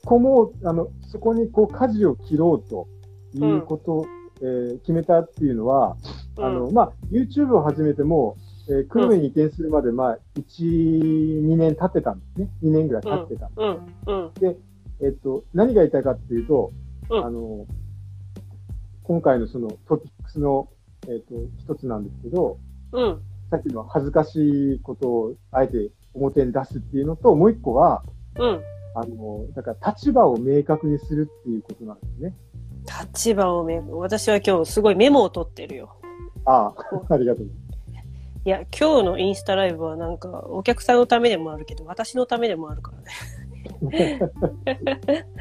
[0.06, 2.88] 込もう、あの、そこにこう舵を切ろうと
[3.34, 5.96] いうことを、うん、えー、決めたっていうのは、
[6.38, 8.38] うん、あの、まあ、YouTube を始めても、
[8.68, 12.50] えー、久留米に移転するまで、まあ、1、2年経ってたんですね。
[12.64, 14.08] 2年ぐらい経ってたんです。
[14.08, 14.58] うん、で、
[15.02, 16.72] えっと、何が言いたいかっていうと、
[17.10, 17.66] あの、
[19.04, 20.70] 今回のそのトピックスの、
[21.08, 22.58] えっと、一つなんですけど、
[22.94, 28.04] うん、さっきの恥ずかしいことをあえて表に出すっていうのと、もう一個は、
[28.38, 28.62] うん、
[28.96, 32.36] あの、だから立場を明確にするっていうことなんですね。
[32.86, 35.96] 立場を明確、私は今日すごいメモを取ってるよ。
[36.46, 36.74] あ
[37.10, 37.46] あ、ありがとう。
[38.44, 44.20] いや、今日のインスタライブはなんか、お客さんのためでもあるけど、私のためでもあるからね。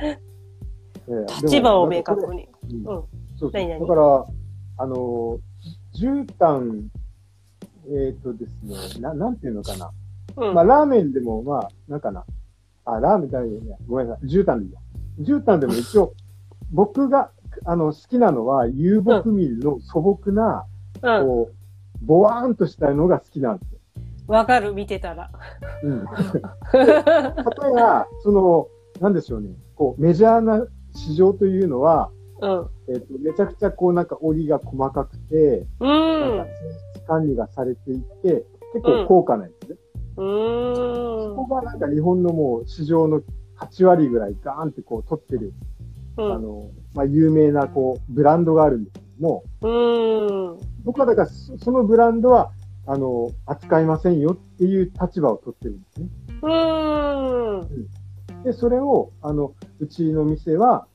[1.43, 2.49] 立場を明確に。
[2.71, 2.85] うん。
[3.39, 4.27] そう何々だから、
[4.77, 5.41] あの、
[5.95, 6.89] 絨毯、
[7.87, 9.91] えっ、ー、とですね、ななんていうのかな。
[10.37, 12.25] うん、まあ、ラーメンでも、まあ、なんかな。
[12.85, 13.79] あ、ラーメンだよね。
[13.89, 14.29] ごめんなさい。
[14.29, 14.81] 絨毯でいいや。
[15.21, 16.13] 絨毯でも一応、
[16.71, 17.31] 僕が、
[17.65, 20.67] あの、好きなのは、遊牧民の素朴な、
[21.03, 23.79] うん、こう、ボワーンとしたのが好きなんですよ。
[24.27, 25.31] わかる、見てたら。
[25.83, 26.05] うん。
[26.73, 27.03] 例え
[27.75, 28.69] ば、その、
[29.01, 29.51] なんでしょうね。
[29.75, 32.11] こう、メジャーな市場というのは、
[32.41, 36.53] うん、えっ、と、めちゃくちゃこうなんか折りが細かくて、うん、なんか
[37.07, 39.77] 管理がされていて、結構高価なんですね。
[40.17, 43.23] うん、そこがなんか日本のもう市場の
[43.59, 45.53] 8割ぐらいガーンってこう取ってる、
[46.17, 52.51] うん、あの、まあ、有名なこうブランドがあるんですけども、うん、僕はだからそのブランドは、
[52.87, 56.09] あの、扱いませんよっていう立場を取ってるんですね。
[56.43, 60.87] うん、で、それを、あの、うちの店は、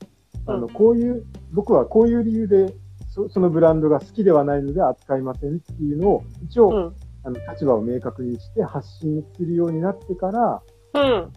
[0.46, 2.74] あの、こういう、僕はこういう理由で
[3.16, 6.94] そ、そのブランドが好きではないので扱いませんっていうのを、一応、うん、
[7.24, 10.62] あの、立場を明確にして発信するようになってから、
[10.94, 11.32] うん、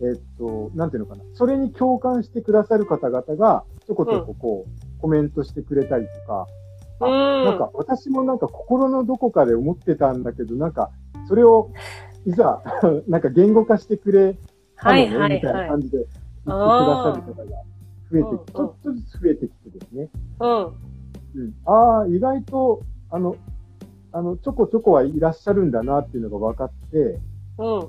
[0.00, 1.22] えっと、なんていうのかな。
[1.34, 6.46] それに共感してくださる方々が、ちょこちょここう、うん、コメントしてくれたりとか、
[7.00, 10.90] あ、なんか私もなんか心のどこかで思ってたんだけど、なんか、
[11.28, 11.70] それを、
[12.26, 12.62] いざ、
[13.08, 14.34] なんか言語化してくれ
[14.76, 16.12] たのね、はいはいはい、みたいな感じで言って
[16.44, 16.56] くだ
[17.02, 17.62] さる方が
[18.10, 20.10] 増えて、うん、ちょっとずつ増えてきてですね。
[20.40, 20.86] うん。
[21.36, 22.80] うん、ああ、意外と、
[23.10, 23.36] あの、
[24.12, 27.20] あの、ちょこちょこはいらっしゃるんだなっていうのが分かって、
[27.58, 27.88] うん。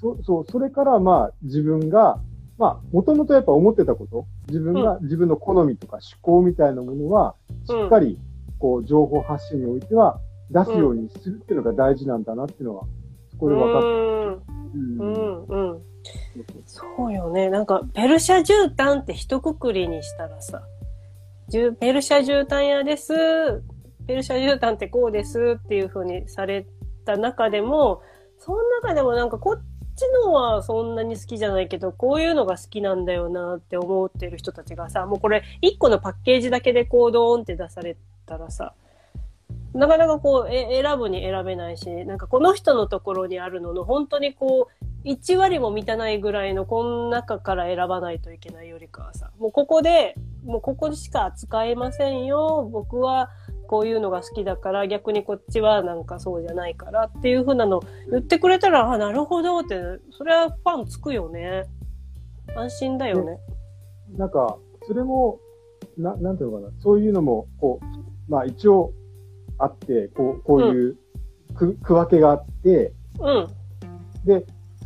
[0.00, 2.20] そ、そう、それからまあ自分が、
[2.60, 7.34] まあ、もともとやっぱ思ってたこと、自分が、うん、自分の好みとか思考みたいなものは、
[7.66, 8.18] しっかり、
[8.58, 10.20] こう、情報発信においては
[10.50, 12.84] 出すようにするっていうのが大事なんだなっていうのは、
[13.30, 13.88] そこで分かった。
[13.88, 14.98] うん。
[14.98, 15.82] うん、うん。
[16.66, 17.48] そうよね。
[17.48, 20.62] なんか、ペルシャ絨毯って一括りにしたらさ、
[21.80, 23.14] ペルシャ絨毯屋です。
[24.06, 26.66] ペルシャ絨毯ってこうですっていう風にされ
[27.06, 28.02] た中でも、
[28.38, 29.62] その中でもなんかこっ
[30.00, 37.96] ちのはそんなに好きじゃないけど、こういうのが好きなんだよなって思ってる人たちがさ、もうこれ一個のパッケージだけでこうドーンって出され
[38.26, 38.74] たらさ、
[39.74, 52.68] なかなかこう、え、選ぶに選べないし、なんかこの人のところにあるのの、本当にこう、1割も満たないぐらいのこの中から選ばないといけないよりかはさ、もうここで、もうここしか扱えませんよ。
[52.72, 53.30] 僕は
[53.70, 61.62] こういうのが好きだから、逆にこっちはなんかそうじゃないからっていう風なの言ってくれたら、あ、なるほどって、それはファンつくよね。
[62.56, 63.38] 安心だよね。
[64.16, 64.58] なんか、
[64.88, 65.38] それも、
[65.96, 66.72] な、なんていうのかな。
[66.80, 67.86] そういうのも、こう、
[68.28, 68.92] まあ一応
[69.56, 70.96] あって、こう、こういう
[71.54, 73.46] 区、うん、区分けがあって、うん。
[74.24, 74.44] で、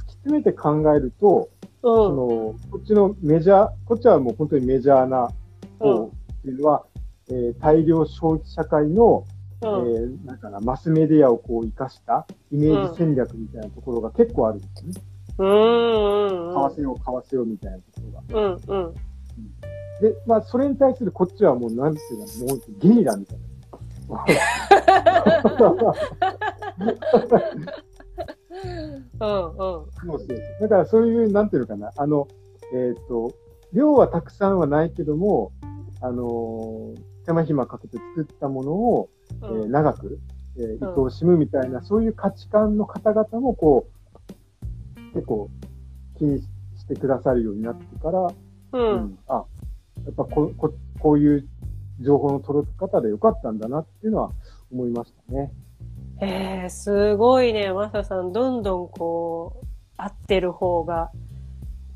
[0.08, 1.48] 詰めて考えると、
[1.82, 5.30] うん、その、こっちのメジャー、こっちはもう本当にメジャーな
[5.78, 6.10] 方っ
[6.42, 6.93] ていうのは、うん、
[7.30, 9.24] えー、大量消費社会の、
[9.62, 14.92] うん、えー、なんかな、マスメディアをこう活かしたイメージ戦略みたいなところが結構あるんですね。
[15.38, 16.54] うんうんうん。
[16.54, 18.48] 買わせよう、買わせようみたいなところが。
[18.48, 18.94] うんうん。
[20.00, 23.44] で、まあ、それに対するこっちはもう、なんていうの、もうゲリラみたいな。
[29.20, 29.56] うんうん。
[29.56, 30.28] そうそう
[30.60, 32.28] だからそういう、なんていうのかな、あの、
[32.72, 33.32] えっ、ー、と、
[33.72, 35.52] 量はたくさんはないけども、
[36.00, 39.10] あのー、手間暇かけて作ったものを、
[39.42, 40.20] うん、えー、長く、
[40.56, 43.88] えー、愛おしむみたいな、うん、そういう価値観の方々も、こ
[44.96, 45.50] う、結構
[46.18, 46.40] 気に
[46.76, 48.26] してくださるようになってから、
[48.72, 49.44] うん、うん、あ、
[50.04, 51.48] やっぱこここういう
[52.00, 54.30] 情報の届き方でよかったんだなっていうのは
[54.72, 55.52] 思いましたね。
[56.20, 57.72] えー、すごいね。
[57.72, 59.66] マサさん、どんどんこう、
[59.96, 61.10] 合ってる方が、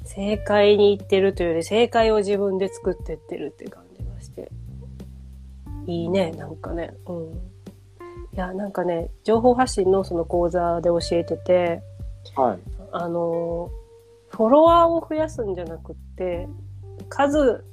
[0.05, 3.88] 正解にいってるというより、正解を自分で作ってってるって感じ。
[5.89, 6.95] いいね、なんかね。
[7.07, 7.59] うん。
[8.39, 11.83] やなんかね情報発信のその講座で教えてて、
[12.37, 12.59] はい、
[12.93, 13.71] あの
[14.31, 16.49] フォロワーを増やすんじゃなくって
[17.09, 17.65] 数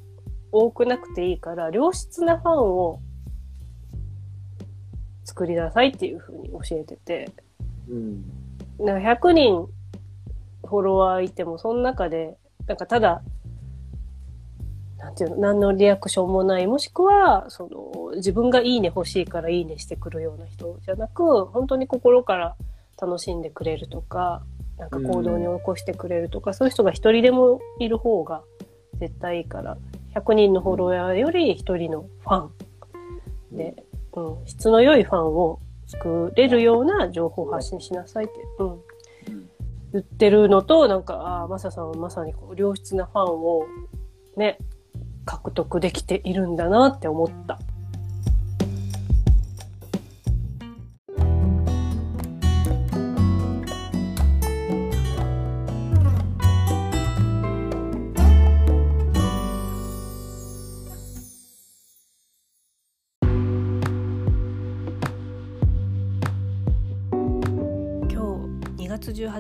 [0.52, 3.00] 多くなくていいから良質なファンを
[5.24, 7.32] 作りなさいっていうふうに教えてて、
[7.90, 8.24] うん、
[8.80, 9.68] なんか100人
[10.68, 12.38] フォロワーいてもその中で
[12.68, 13.22] なんかただ
[15.06, 22.56] なんていうの何のリアクションもないもしくはその自分がいいね欲しいからいいねしてくるような人じゃなく本当に心から
[23.00, 24.42] 楽しんでくれるとか
[24.80, 28.42] なんか行動に起こしてくれるとか、うん、そういう人が一人でもいる方が
[28.96, 29.78] 絶対いいから
[30.16, 32.52] 100人のフォロワーより1人のファン。
[33.56, 33.76] で、
[34.14, 38.82] うん、質の良いファンを作れるような情報を発信しなさいって、うん、
[39.94, 43.66] 言ってるのとなんかああマサさんはまさにこう良質なファンを
[44.36, 44.58] ね
[45.26, 47.60] 獲得できているんだなって思った。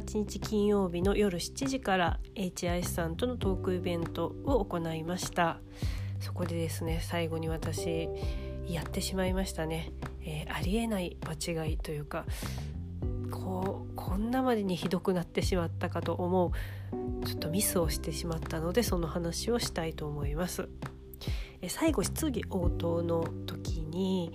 [0.05, 5.57] 18日金曜日の夜7時から HIS さんとのトークイベントを行いました
[6.19, 8.07] そこでですね最後に私
[8.67, 9.91] やってしまいましたね、
[10.21, 12.25] えー、ありえない間違いというか
[13.31, 20.69] こうこんなまでにひどくなってしまったかと思うちょっとミスをしてしまったのでその話をしたいと思います。
[21.61, 24.33] え最後質疑応答の時に、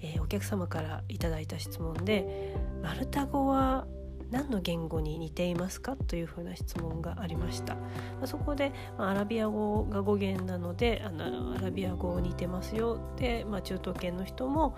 [0.00, 3.86] え、お客様からいただいた質問で「マルタ語は
[4.30, 7.80] 何の言語に似ていますかというふうな質問がありました、ま
[8.22, 14.76] あ、そこで、まあ、アラビア語が語源なのであのアラビア語似てますよで、まあ、中東圏の人も、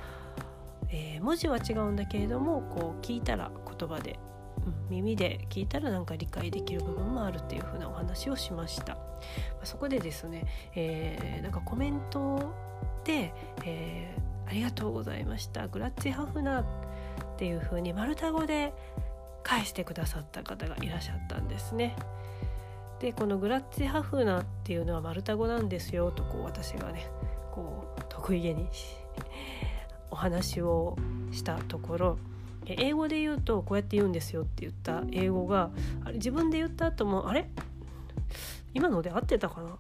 [0.91, 4.19] えー、文字は違うんだけれどもこう聞いたら言葉で、
[4.67, 9.01] うん、耳で聞いたらなんか理解できる部分もあるというふうなお話をしました、ま
[9.63, 12.53] あ、そこでですね、えー、なんかコメント
[13.05, 13.33] で、
[13.65, 15.69] えー、ありがとうございました。
[15.69, 16.65] グラッツィハフナっ
[17.39, 18.75] ていうふうにマルタ語で
[19.43, 21.97] 返してくださった方がいらっしゃったんですね。
[23.01, 27.11] でこのグラッツィハフナっていうのはマルタ語なんですよとこう私がね
[27.51, 28.69] こう得意げに
[30.11, 30.97] お話を
[31.33, 32.19] したところ。
[32.67, 35.71] 英語で言うとこうやって言うんですよって言った英語が
[36.05, 37.49] あれ自分で言った後もあれ？
[38.75, 39.79] 今ので合ってたかな？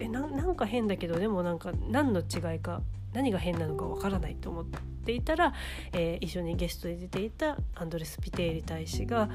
[0.00, 2.80] えなんか変だけどでもなんか何の違いか
[3.16, 4.64] 何が変なのかわからないと思っ
[5.06, 5.54] ていたら、
[5.94, 9.30] えー、一緒にゲストで出ていたアンドレス・ピテーリ大使が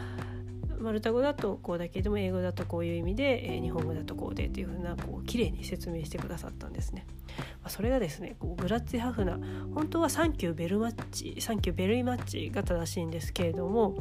[0.79, 7.07] マルタ語だとこうだけども英語だとこういう意味で、えー、日本語だとこうでっていうふうなこう綺麗に説明してくださったんですね。
[7.37, 9.39] まあ、それがですねこう Grazzi ħafna
[9.73, 13.95] 本当は thank you very much thank you very much が正しいんですけれども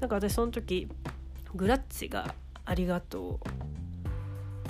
[0.00, 0.88] なんか私その時
[1.54, 2.34] Grazzi が
[2.66, 3.77] ありがとう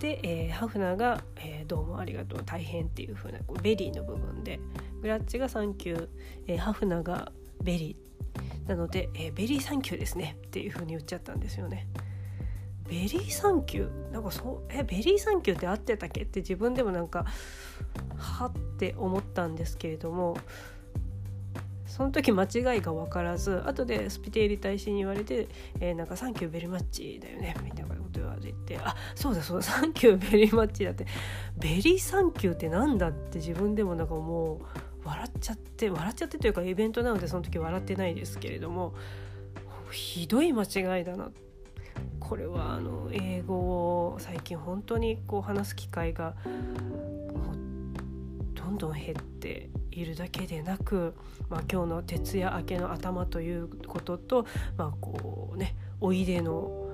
[0.00, 4.60] で、えー、 ħafna が、えー、どうもありがとう大変っていう風なこう very の部分で
[5.02, 6.08] Grazzi が thank you、
[6.46, 7.32] えー、 ħafna が
[7.62, 11.88] very なので、えー、 very thank you ですねっていう風に言っちゃったんですよね。
[12.88, 14.12] very thank you？
[14.12, 17.26] なんかそうえ very thank you って合ってたっけって自分でもなんか
[18.16, 20.36] はって思ったんですけれども
[21.86, 25.48] その時間違いが分からず後でスピテーリ大使に言われて
[25.80, 27.72] 「えー、なんか thank you very much だよね」み
[28.68, 31.06] たいなこと言われて「あそうだそうだ thank you very much だ」って
[31.58, 34.58] 「very thank you ってなんだ?」って自分でもなんかもう
[35.04, 38.94] 笑っちゃって笑っちゃってというかイベントなのでその時笑ってないですけれども
[39.90, 41.30] ひどい間違いだな
[42.20, 46.34] これはあの英語を最近本当にこう話す機会が
[48.54, 51.14] どんどん減っているだけでなく、
[51.48, 54.46] まあ、今日の徹夜明けの頭ということと、
[54.76, 56.87] まあこうね、おいでの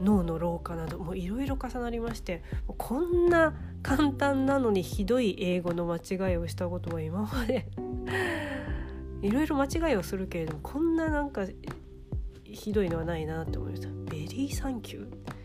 [0.00, 7.68] 脳の老化などもいろいろ重なりましてこんな簡単なのにひどい英語の間違いをしたことは今まで
[9.22, 11.46] いろいろ間違いをするけれどもこんななんか
[12.44, 13.88] ひどいのはないなって思いました。
[14.10, 15.40] very thank you？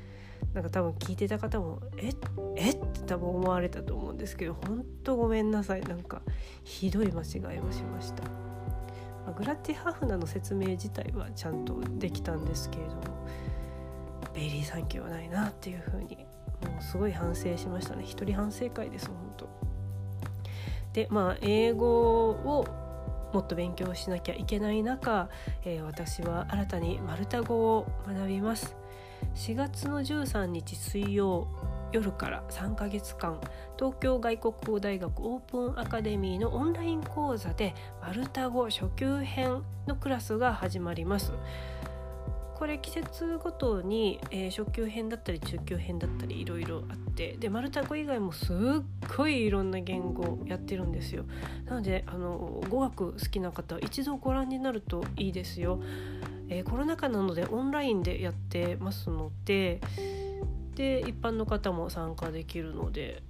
[0.54, 2.12] なんか多分聞いてた方も「え？
[2.56, 2.72] え？
[2.72, 6.22] っ?」て多分思われたと思うんですけど本当ごめんなさいなんか
[6.64, 8.24] ひどい間違いをしました、
[9.34, 13.02] Grazzi ħafna の説明自体はちゃんとできたんですけれども
[14.36, 16.18] very thank you はないなっていうふうに
[16.62, 18.04] もうすごい反省しましたね。
[18.06, 19.50] 一人反省会です本当。
[20.94, 22.66] でまあ英語を
[23.34, 25.30] もっと勉強しなきゃいけない中、
[25.66, 28.76] えー、私は新たにマルタ語を学びます。
[29.36, 31.48] 4月の13日水曜
[31.92, 33.40] 夜から3ヶ月間
[33.78, 41.34] 東京外国語大学オープンアカデミーのオンライン講座でマルタ語初級編のクラスが始まります。
[42.56, 48.56] これ季節ごとに、えー、初級編だったり中級編だったりいろいろあってでマルタ語以外もすっ
[49.18, 51.26] ごいいろんな言語やってるんですよ。
[51.66, 55.82] なのであの語学好きな方一度ご覧になるといいですよ、
[56.48, 59.82] えー、コロナ禍なのでオンラインでやってますので
[60.76, 63.24] で一般の方も参加できるので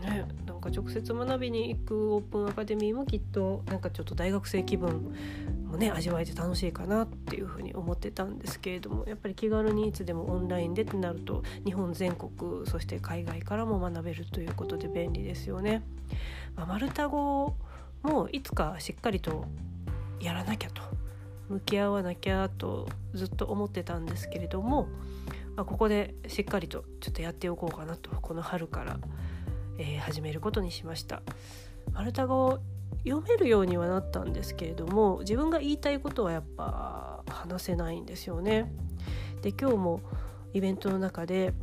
[0.00, 5.14] ね、なんか直接学びに行くオープンアカデミーもきっとなんかちょっと大学生気分
[5.66, 15.82] もね味わえて楽しいかなっていうふうに思ってたんですけれどもやっぱり気軽にいつでもオンラインでってなると日本全国そして海外からも学べるということで便利ですよね。
[16.56, 17.54] まあ、マルタ語
[18.02, 19.44] もいつかしっかりと
[20.20, 20.82] やらなきゃと
[21.48, 24.88] 向き合わなきゃとずっと思ってたんですけれども、
[25.56, 28.98] まあ、ここでしっかりとちょっとやっておこうかなとこの春から、
[29.80, 31.22] えー、始めることにしました。
[31.92, 32.58] マルタ語
[33.04, 38.70] 読めるようにはなったんですけれども自分が言いたいことはやっぱ話せないんですよね。
[39.40, 40.02] で今日も
[40.52, 41.54] イベントの中で、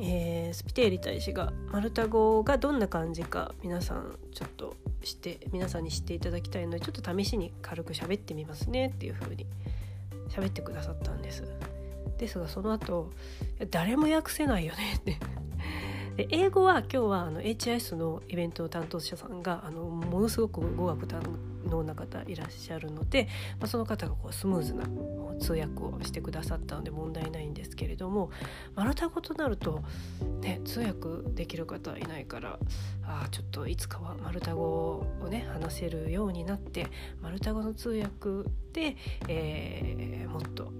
[0.00, 9.46] えー、スピテーリ大使がマルタ語がどんな感じか皆さんちょっとして皆さんに知っていただきたいのでちょっと試しに軽く喋ってみますねっていう風に
[10.28, 11.42] 喋ってくださったんです。
[12.16, 13.10] ですがその後
[13.70, 15.18] 誰も訳せないよねって
[16.16, 21.20] で英語は今日はあの HIS のイベントの担当者さんがあのものすごく語学堪
[21.68, 24.84] 能な方いらっしゃるので、まあ、その方がこうスムーズな
[25.40, 28.30] 通訳をしてくださったので問題ないんですけれども
[28.76, 29.82] マルタ語となると、
[30.40, 32.60] ね、通訳できる方いないから
[33.02, 36.86] あちょっといつかはマルタ語をね話せるようになって
[37.20, 38.96] マルタ語の通訳で、
[39.26, 40.72] えー、もっと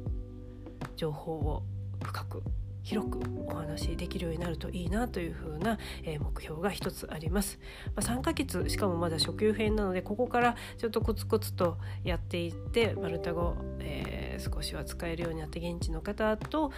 [0.95, 1.65] 情報を
[2.05, 2.43] 深く
[2.85, 7.59] 広くお話しできるようになるといいなというふうな、え目標が一つあります、
[7.97, 16.71] まあ、3ヶ月しかもまだ初級編なのでここからちょっとコツコツとやっていってマルタ語、えー、少しは使えるようになって現地の方と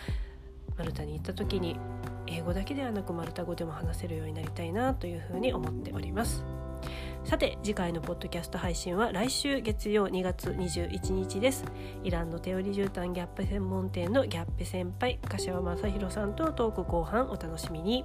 [0.79, 1.79] マルタに行った時に
[2.27, 6.56] 英語だけではなくマルタ語でも話せるようになりたいなというふうに思っております。
[7.27, 11.65] さて次回のポッドキャスト配信は来週月曜2月21日です。
[12.05, 18.05] イランの手織り絨毯ギャップ専門店のギャップ先輩柏正弘さんとトーク後半お楽しみに。